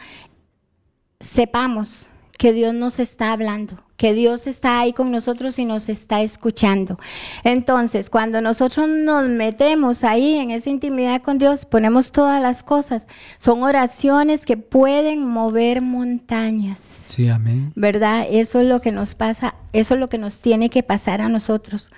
[1.19, 6.21] sepamos que Dios nos está hablando, que Dios está ahí con nosotros y nos está
[6.21, 6.97] escuchando.
[7.43, 13.09] Entonces, cuando nosotros nos metemos ahí en esa intimidad con Dios, ponemos todas las cosas.
[13.39, 16.79] Son oraciones que pueden mover montañas.
[16.79, 17.73] Sí, amén.
[17.75, 18.25] ¿Verdad?
[18.31, 21.27] Eso es lo que nos pasa, eso es lo que nos tiene que pasar a
[21.27, 21.91] nosotros.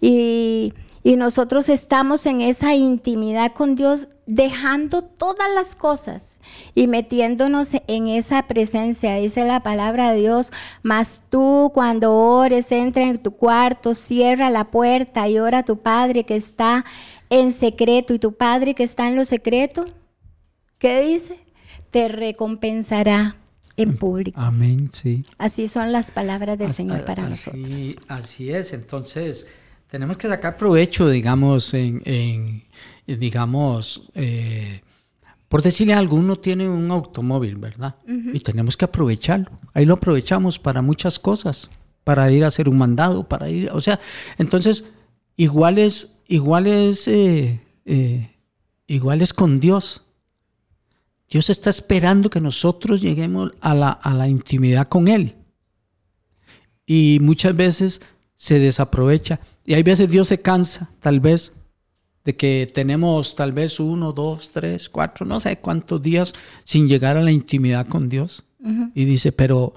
[0.00, 6.40] Y y nosotros estamos en esa intimidad con Dios, dejando todas las cosas
[6.74, 9.16] y metiéndonos en esa presencia.
[9.16, 10.50] Dice la palabra de Dios,
[10.82, 15.78] mas tú cuando ores, entra en tu cuarto, cierra la puerta y ora a tu
[15.78, 16.84] Padre que está
[17.30, 18.14] en secreto.
[18.14, 19.86] Y tu Padre que está en lo secreto,
[20.78, 21.38] ¿qué dice?
[21.90, 23.36] Te recompensará
[23.76, 24.40] en público.
[24.40, 25.22] Amén, sí.
[25.38, 27.64] Así son las palabras del Señor para nosotros.
[28.08, 29.46] Así es, entonces
[29.90, 32.62] tenemos que sacar provecho, digamos, en,
[33.06, 34.82] digamos, eh,
[35.48, 37.96] por decirle algo, uno tiene un automóvil, ¿verdad?
[38.06, 39.50] Y tenemos que aprovecharlo.
[39.72, 41.70] Ahí lo aprovechamos para muchas cosas,
[42.04, 43.98] para ir a hacer un mandado, para ir, o sea,
[44.36, 44.84] entonces,
[45.36, 48.30] igual es, igual es, eh, eh,
[48.86, 50.02] igual es con Dios.
[51.30, 55.34] Dios está esperando que nosotros lleguemos a la, a la intimidad con Él.
[56.86, 58.00] Y muchas veces
[58.34, 59.40] se desaprovecha.
[59.68, 61.52] Y hay veces Dios se cansa, tal vez,
[62.24, 66.32] de que tenemos tal vez uno, dos, tres, cuatro, no sé cuántos días
[66.64, 68.46] sin llegar a la intimidad con Dios.
[68.94, 69.74] Y dice, pero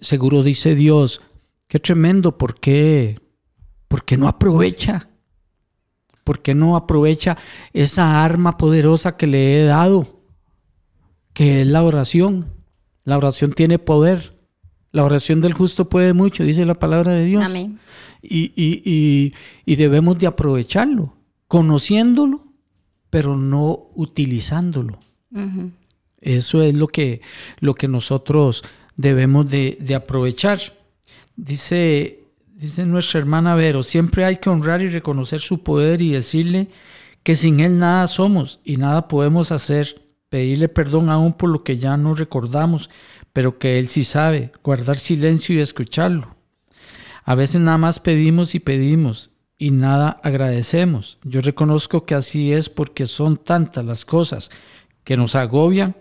[0.00, 1.20] seguro dice Dios,
[1.66, 3.18] qué tremendo, ¿por qué?
[3.88, 5.08] ¿Por qué no aprovecha?
[6.22, 7.36] ¿Por qué no aprovecha
[7.72, 10.22] esa arma poderosa que le he dado?
[11.32, 12.52] Que es la oración.
[13.02, 14.38] La oración tiene poder.
[14.92, 17.44] La oración del justo puede mucho, dice la palabra de Dios.
[17.44, 17.80] Amén.
[18.26, 19.34] Y, y,
[19.66, 21.14] y, debemos de aprovecharlo,
[21.46, 22.44] conociéndolo,
[23.10, 24.98] pero no utilizándolo.
[26.20, 27.20] Eso es lo que,
[27.60, 28.64] lo que nosotros
[28.96, 30.60] debemos de, de aprovechar.
[31.36, 32.24] Dice
[32.64, 36.68] Dice nuestra hermana Vero, siempre hay que honrar y reconocer su poder y decirle
[37.24, 41.76] que sin Él nada somos y nada podemos hacer, pedirle perdón aún por lo que
[41.76, 42.90] ya no recordamos,
[43.32, 46.33] pero que Él sí sabe, guardar silencio y escucharlo.
[47.24, 51.18] A veces nada más pedimos y pedimos y nada agradecemos.
[51.24, 54.50] Yo reconozco que así es porque son tantas las cosas
[55.04, 55.96] que nos agobian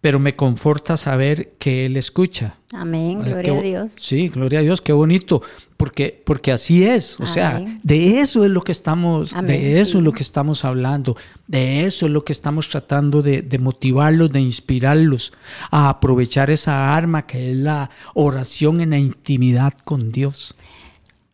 [0.00, 2.56] pero me conforta saber que Él escucha.
[2.72, 3.92] Amén, gloria a Dios.
[3.98, 5.42] Sí, gloria a Dios, qué bonito,
[5.76, 10.04] porque, porque así es, o sea, de eso es lo que estamos, de eso es
[10.04, 14.40] lo que estamos hablando, de eso es lo que estamos tratando de, de motivarlos, de
[14.40, 15.32] inspirarlos
[15.70, 20.54] a aprovechar esa arma que es la oración en la intimidad con Dios.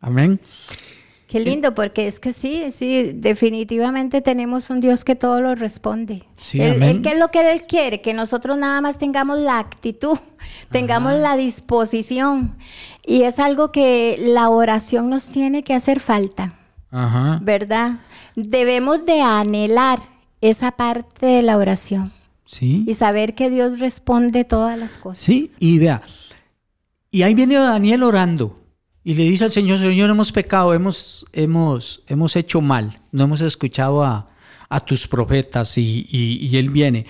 [0.01, 0.41] Amén.
[1.27, 6.23] Qué lindo, porque es que sí, sí, definitivamente tenemos un Dios que todo lo responde.
[6.37, 8.01] Sí, él, ¿Qué es lo que Él quiere?
[8.01, 10.19] Que nosotros nada más tengamos la actitud,
[10.71, 12.57] tengamos la disposición.
[13.05, 16.55] Y es algo que la oración nos tiene que hacer falta.
[16.91, 17.41] Ajá.
[17.43, 18.01] ¿Verdad?
[18.37, 19.99] Debemos de anhelar
[20.41, 22.13] esa parte de la oración.
[22.45, 22.85] Sí.
[22.87, 25.25] Y saber que Dios responde todas las cosas.
[25.25, 26.03] Sí, y vea,
[27.11, 28.55] y ahí viene Daniel orando.
[29.07, 33.41] Y le dice al Señor, Señor, hemos pecado, hemos, hemos, hemos hecho mal, no hemos
[33.41, 34.29] escuchado a,
[34.85, 37.07] tus profetas y, Él viene.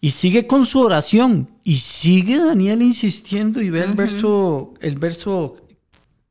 [0.00, 5.56] Y sigue con su oración y sigue Daniel insistiendo y ve el, verso, el verso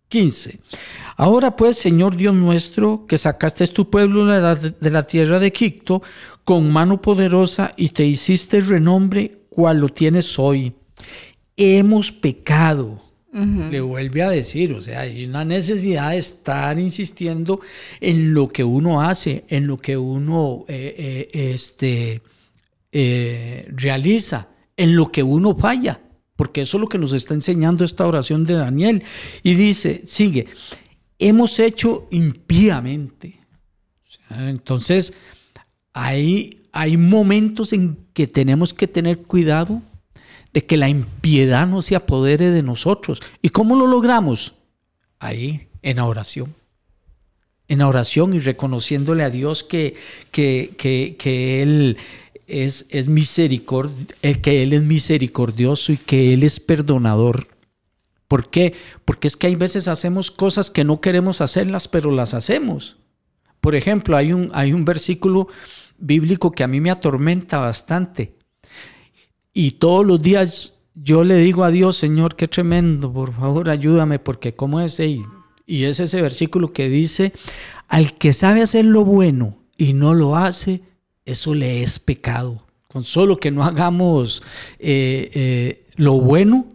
[0.08, 0.62] 15.
[1.18, 6.02] Ahora pues, Señor Dios nuestro, que sacaste tu pueblo de la tierra de Egipto
[6.46, 10.72] con mano poderosa y te hiciste renombre cual lo tienes hoy.
[11.58, 13.02] Hemos pecado
[13.34, 17.62] le vuelve a decir, o sea, hay una necesidad de estar insistiendo
[18.00, 22.22] en lo que uno hace, en lo que uno eh, eh, este,
[22.92, 26.00] eh, realiza, en lo que uno falla,
[26.36, 29.04] porque eso es lo que nos está enseñando esta oración de Daniel.
[29.42, 30.46] Y dice, sigue,
[31.18, 33.40] hemos hecho impíamente.
[34.30, 35.14] entonces,
[35.92, 39.82] hay, hay momentos en que tenemos que tener cuidado
[40.54, 43.22] de que la impiedad no se apodere de nosotros.
[43.42, 44.54] ¿Y cómo lo logramos?
[45.20, 46.56] Ahí, en oración.
[47.68, 49.96] En oración y reconociéndole a Dios que,
[50.32, 51.98] que, que, Él
[52.46, 53.08] es, es
[54.42, 57.48] que Él es misericordioso y que Él es perdonador.
[58.28, 58.74] ¿Por qué?
[59.06, 62.98] Porque es que hay veces hacemos cosas que no queremos hacerlas, pero las hacemos.
[63.60, 65.48] Por ejemplo, hay un, hay un versículo
[65.98, 68.36] bíblico que a mí me atormenta bastante.
[69.54, 74.20] Y todos los días yo le digo a Dios, Señor, qué tremendo, por favor ayúdame,
[74.20, 75.24] porque como es, y,
[75.66, 77.34] y es ese versículo que dice,
[77.88, 80.82] al que sabe hacer lo bueno y no lo hace,
[81.26, 82.66] eso le es pecado.
[82.88, 84.44] Con solo que no hagamos
[84.80, 86.68] eh, eh, lo bueno,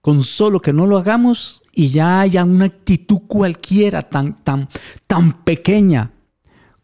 [0.00, 4.68] con solo que no lo hagamos y ya haya una actitud cualquiera tan, tan,
[5.06, 6.12] tan pequeña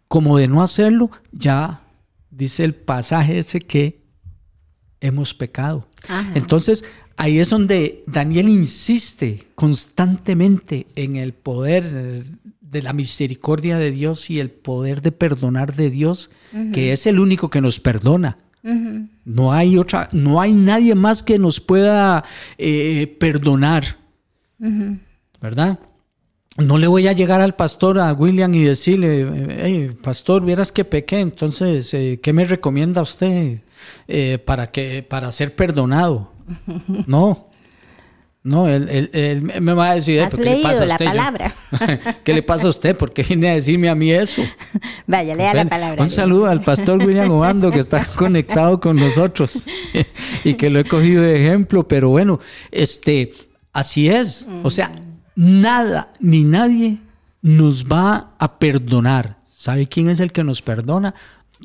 [0.09, 1.83] como de no hacerlo, ya
[2.31, 4.06] dice el pasaje ese que
[5.01, 5.87] hemos pecado.
[6.35, 6.85] Entonces,
[7.17, 12.25] ahí es donde Daniel insiste constantemente en el poder
[12.61, 16.31] de la misericordia de Dios y el poder de perdonar de Dios,
[16.73, 18.39] que es el único que nos perdona.
[19.25, 22.25] No hay otra, no hay nadie más que nos pueda
[22.59, 23.99] eh, perdonar.
[25.41, 25.79] ¿Verdad?
[26.59, 30.87] No le voy a llegar al pastor, a William, y decirle, hey, pastor, vieras que
[30.87, 33.61] pequé, entonces, eh, ¿qué me recomienda usted?
[34.09, 36.33] Eh, para, que, para ser perdonado.
[37.07, 37.49] No,
[38.43, 41.53] No, él, él, me va a decir, ¿Has leído la palabra?
[42.25, 42.97] ¿Qué le pasa a usted?
[42.97, 44.43] ¿Por qué viene a decirme a mí eso?
[45.07, 46.01] Vaya, lea la palabra.
[46.01, 49.67] Un saludo al pastor William Obando que está conectado con nosotros
[50.45, 52.39] y que lo he cogido de ejemplo, pero bueno,
[52.71, 53.33] este,
[53.73, 54.47] así es.
[54.63, 54.93] O sea,
[55.35, 56.99] nada ni nadie
[57.43, 59.37] nos va a perdonar.
[59.49, 61.15] ¿Sabe quién es el que nos perdona?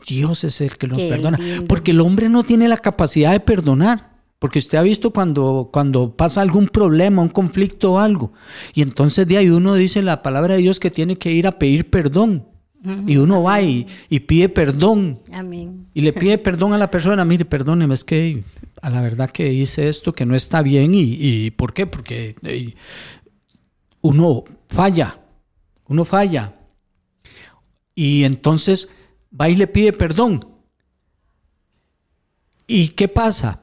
[0.07, 1.39] Dios es el que nos perdona.
[1.67, 4.11] Porque el hombre no tiene la capacidad de perdonar.
[4.39, 8.33] Porque usted ha visto cuando, cuando pasa algún problema, un conflicto o algo.
[8.73, 11.59] Y entonces de ahí uno dice la palabra de Dios que tiene que ir a
[11.59, 12.47] pedir perdón.
[13.05, 13.85] Y uno va y,
[14.25, 15.19] pide perdón.
[15.31, 15.85] Amén.
[15.93, 17.23] Y le pide perdón a la persona.
[17.23, 18.43] Mire, perdóneme, es que
[18.81, 20.95] a la verdad que hice esto que no está bien.
[20.95, 21.85] ¿Y, y por qué?
[21.85, 22.35] Porque
[24.01, 25.19] uno falla.
[25.87, 26.55] Uno falla.
[27.93, 28.89] Y entonces
[29.39, 30.47] va y le pide perdón.
[32.67, 33.61] ¿Y qué pasa?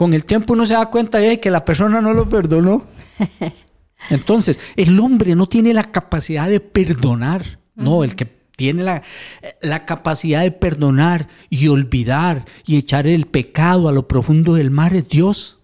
[0.00, 2.86] con el tiempo uno se da cuenta de que la persona no lo perdonó.
[4.08, 8.24] Entonces, el hombre no tiene la capacidad de perdonar, no, el que
[8.56, 9.02] tiene la,
[9.60, 14.94] la, capacidad de perdonar y olvidar y echar el pecado a lo profundo del mar
[14.94, 15.58] es Dios.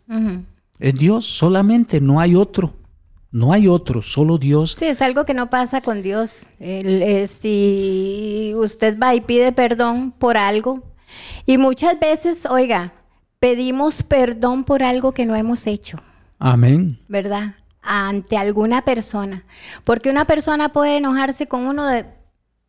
[0.81, 2.75] Es Dios solamente, no hay otro.
[3.37, 4.77] No hay otro, solo Dios.
[4.79, 6.47] Sí, es algo que no pasa con Dios.
[6.59, 10.83] si usted va y pide perdón por algo,
[11.45, 12.95] y muchas veces, oiga,
[13.39, 15.99] pedimos perdón por algo que no hemos hecho.
[16.39, 16.99] Amén.
[17.09, 17.57] ¿Verdad?
[17.83, 19.45] Ante alguna persona.
[19.85, 22.07] Porque una persona puede enojarse con uno de,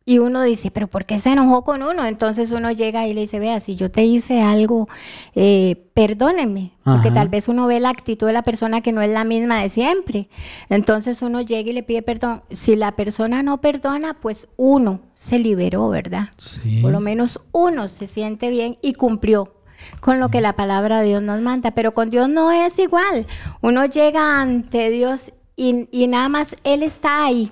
[0.08, 2.06] y uno dice, pero ¿por qué se enojó con uno?
[2.06, 4.88] Entonces uno llega y le dice, vea, si yo te hice algo,
[5.34, 6.72] eh, perdóneme.
[6.82, 9.60] Porque tal vez uno ve la actitud de la persona que no es la misma
[9.60, 10.30] de siempre.
[10.70, 12.42] Entonces uno llega y le pide perdón.
[12.50, 16.30] Si la persona no perdona, pues uno se liberó, ¿verdad?
[16.38, 16.78] Sí.
[16.80, 19.52] Por lo menos uno se siente bien y cumplió
[20.00, 23.26] con lo que la palabra de Dios nos manda, pero con Dios no es igual.
[23.60, 27.50] Uno llega ante Dios y, nada más Él está ahí,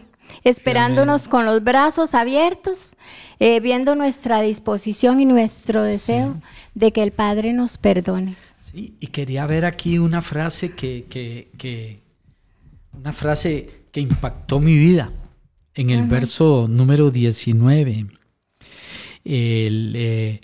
[0.49, 2.97] esperándonos con los brazos abiertos,
[3.41, 6.41] eh, viendo nuestra disposición y nuestro deseo
[6.75, 8.37] de que el Padre nos perdone.
[8.61, 11.99] Sí, y quería ver aquí una frase que,
[12.93, 15.11] una frase que impactó mi vida
[15.75, 18.07] en el verso número 19.
[19.25, 20.41] El, eh,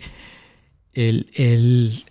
[0.95, 2.05] el,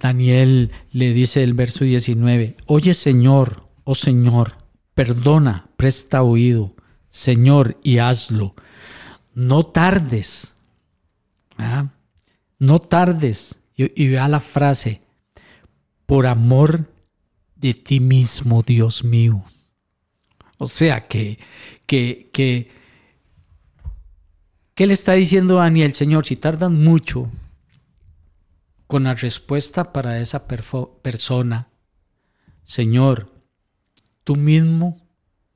[0.00, 4.56] Daniel le dice el verso 19, oye Señor, oh Señor,
[4.94, 6.74] perdona, presta oído,
[7.18, 8.54] Señor, y hazlo.
[9.34, 10.54] No tardes,
[11.56, 11.88] ¿ah?
[12.60, 13.58] no tardes.
[13.74, 15.00] Y, vea la frase,
[16.06, 16.88] por amor
[17.56, 19.42] de ti mismo, Dios mío.
[20.58, 21.40] O sea que,
[21.86, 22.70] que, que,
[24.76, 25.94] ¿qué le está diciendo Daniel?
[25.94, 27.32] Señor, si tardan mucho,
[28.86, 31.68] con la respuesta para esa persona,
[32.62, 33.32] Señor,
[34.22, 35.04] tú mismo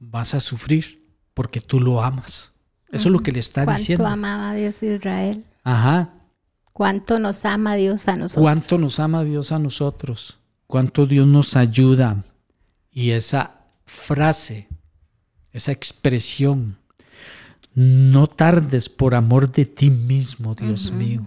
[0.01, 1.02] vas a sufrir
[1.35, 2.53] porque tú lo amas.
[2.91, 4.05] Eso es lo que le está diciendo.
[4.05, 5.45] ¿Cuánto amaba Dios de Israel?
[5.65, 6.11] Ajá.
[6.73, 8.43] ¿Cuánto nos ama Dios a nosotros?
[8.43, 10.39] ¿Cuánto nos ama Dios a nosotros?
[10.67, 12.25] ¿Cuánto Dios nos ayuda?
[12.91, 14.69] Y esa frase,
[15.53, 16.79] esa expresión,
[17.75, 21.27] no tardes por amor de ti mismo, Dios mío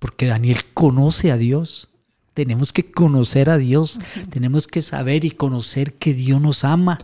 [0.00, 1.88] porque Daniel conoce a Dios.
[2.34, 6.98] Tenemos que conocer a Dios, tenemos que saber y conocer que Dios nos ama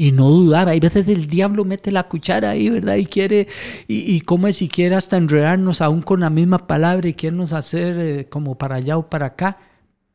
[0.00, 0.68] y no dudar.
[0.68, 2.94] Hay veces el diablo mete la cuchara ahí, ¿verdad?
[2.94, 3.48] Y quiere,
[3.88, 7.98] y, y come si quiere hasta enredarnos aún con la misma palabra y quiere hacer
[7.98, 9.58] eh, como para allá o para acá.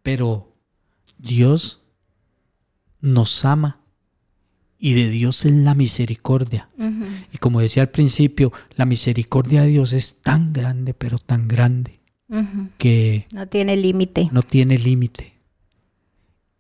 [0.01, 0.55] Pero
[1.17, 1.81] Dios
[3.01, 3.81] nos ama
[4.79, 6.69] y de Dios es la misericordia.
[7.31, 11.99] Y como decía al principio, la misericordia de Dios es tan grande, pero tan grande,
[12.77, 14.29] que no tiene límite.
[14.31, 15.33] No tiene límite.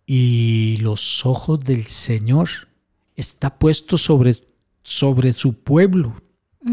[0.05, 2.49] Y los ojos del Señor
[3.15, 4.35] está puesto sobre,
[4.83, 6.21] sobre su pueblo,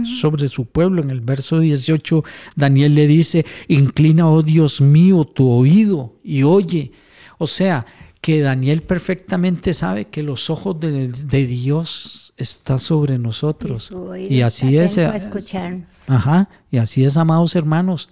[0.04, 1.02] sobre su pueblo.
[1.02, 2.24] En el verso 18,
[2.56, 6.92] Daniel le dice, inclina, oh Dios mío, tu oído y oye.
[7.38, 7.86] O sea,
[8.20, 13.90] que Daniel perfectamente sabe que los ojos de, Dios están sobre nosotros.
[14.28, 14.98] Y, así es.
[14.98, 15.10] Eh,
[16.08, 18.10] ajá, y así es, amados hermanos.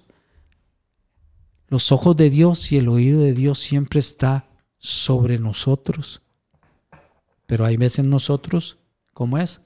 [1.68, 4.48] Los ojos de Dios y el oído de Dios siempre está
[4.78, 6.22] sobre nosotros.
[7.48, 8.76] Pero hay veces nosotros,
[9.14, 9.62] ¿cómo es?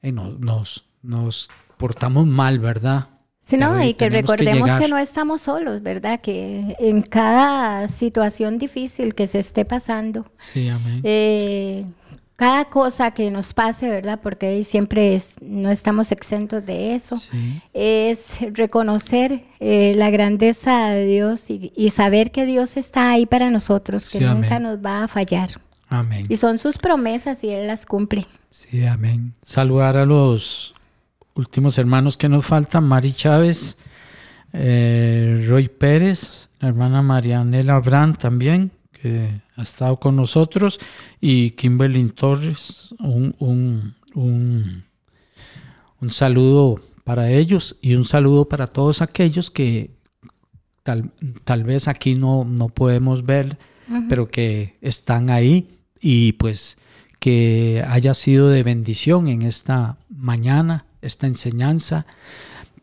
[0.00, 3.08] Eh, nos, nos portamos mal, ¿verdad?
[3.40, 6.18] Sí, no, y que recordemos que, no estamos solos, ¿verdad?
[6.18, 11.02] Que en cada situación difícil que se esté pasando, sí, amén.
[11.04, 11.84] Eh,
[12.36, 14.18] cada cosa que nos pase, ¿verdad?
[14.22, 17.20] Porque siempre es, no estamos exentos de eso,
[17.74, 24.08] es reconocer eh, la grandeza de Dios y, saber que Dios está ahí para nosotros,
[24.08, 25.50] que nunca nos va a fallar.
[25.94, 26.26] Amén.
[26.28, 28.26] Y son sus promesas y Él las cumple.
[28.50, 29.32] Sí, amén.
[29.42, 30.74] Saludar a los
[31.34, 33.78] últimos hermanos que nos faltan, Mari Chávez,
[34.52, 40.80] eh, Roy Pérez, la hermana Marianela Brand también, que ha estado con nosotros,
[41.20, 49.50] y Kimberly Torres, un, un, un, saludo para ellos y un saludo para todos aquellos
[49.50, 49.90] que
[50.82, 51.12] tal,
[51.44, 53.58] tal vez aquí no, no podemos ver,
[54.08, 55.73] pero que están ahí
[56.04, 56.76] y pues
[57.18, 62.04] que haya sido de bendición en esta mañana, esta enseñanza.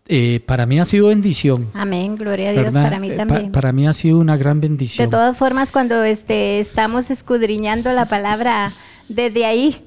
[0.08, 1.70] Eh, para mí ha sido bendición.
[1.76, 3.52] Amén, gloria a Dios, para mí eh, también.
[3.52, 5.06] para mí ha sido una gran bendición.
[5.08, 8.74] De todas formas, cuando este, estamos escudriñando la palabra
[9.08, 9.78] desde ahí,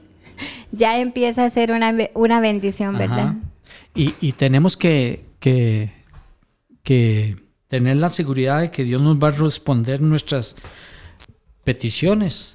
[0.70, 3.34] ya empieza a ser una, una bendición, ¿verdad?
[3.96, 5.90] Y, tenemos que, que,
[6.84, 10.54] que tener la seguridad de que Dios nos va a responder nuestras
[11.64, 12.53] peticiones.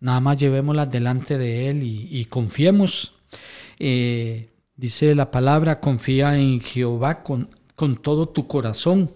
[0.00, 3.14] Nada más llevémoslas delante de Él y, confiemos.
[3.78, 9.10] Eh, Dice la palabra, confía en Jehová con, con todo tu corazón.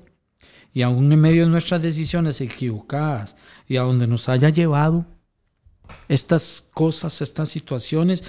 [0.74, 5.06] Y aún en medio de nuestras decisiones equivocadas y a donde nos haya llevado
[6.06, 8.24] estas cosas, estas situaciones,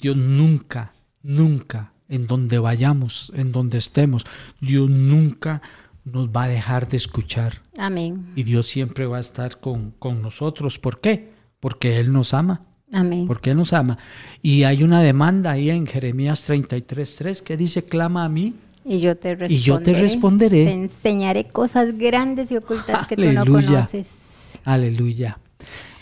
[0.00, 4.24] Dios nunca, nunca, en donde vayamos, en donde estemos,
[4.58, 5.60] Dios nunca
[6.04, 7.60] nos va a dejar de escuchar.
[7.76, 8.32] Amén.
[8.34, 10.78] Y Dios siempre va a estar con, con nosotros.
[10.78, 11.34] ¿Por qué?
[11.60, 12.62] Porque Él nos ama.
[12.92, 13.26] Amén.
[13.26, 13.98] Porque Él nos ama.
[14.42, 18.54] Y hay una demanda ahí en Jeremías 33.3 que dice, clama a mí.
[18.84, 19.54] Y yo te responderé.
[19.54, 20.64] Y yo te responderé.
[20.64, 24.58] Te enseñaré cosas grandes y ocultas que tú no conoces.
[24.64, 25.38] Aleluya.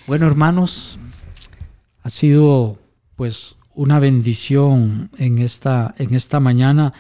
[0.06, 0.98] Bueno, hermanos,
[2.02, 2.78] ha sido
[3.16, 6.92] pues una bendición en esta, en esta mañana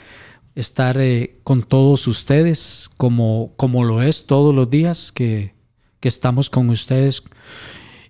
[0.56, 5.54] estar eh, con todos ustedes, como, como lo es todos los días que,
[6.00, 7.22] que estamos con ustedes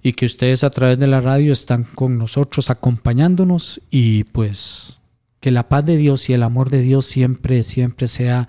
[0.03, 5.01] y que ustedes a través de la radio están con nosotros acompañándonos y pues
[5.41, 8.49] que la paz de Dios y el amor de Dios siempre, siempre sea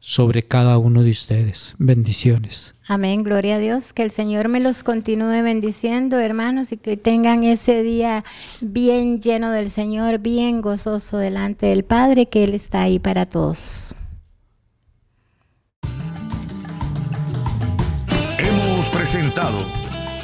[0.00, 1.74] sobre cada uno de ustedes.
[1.78, 2.74] Bendiciones.
[2.86, 3.92] Amén, gloria a Dios.
[3.92, 8.24] Que el Señor me los continúe bendiciendo, hermanos, y que tengan ese día
[8.60, 13.94] bien lleno del Señor, bien gozoso delante del Padre, que Él está ahí para todos.
[18.38, 19.58] Hemos presentado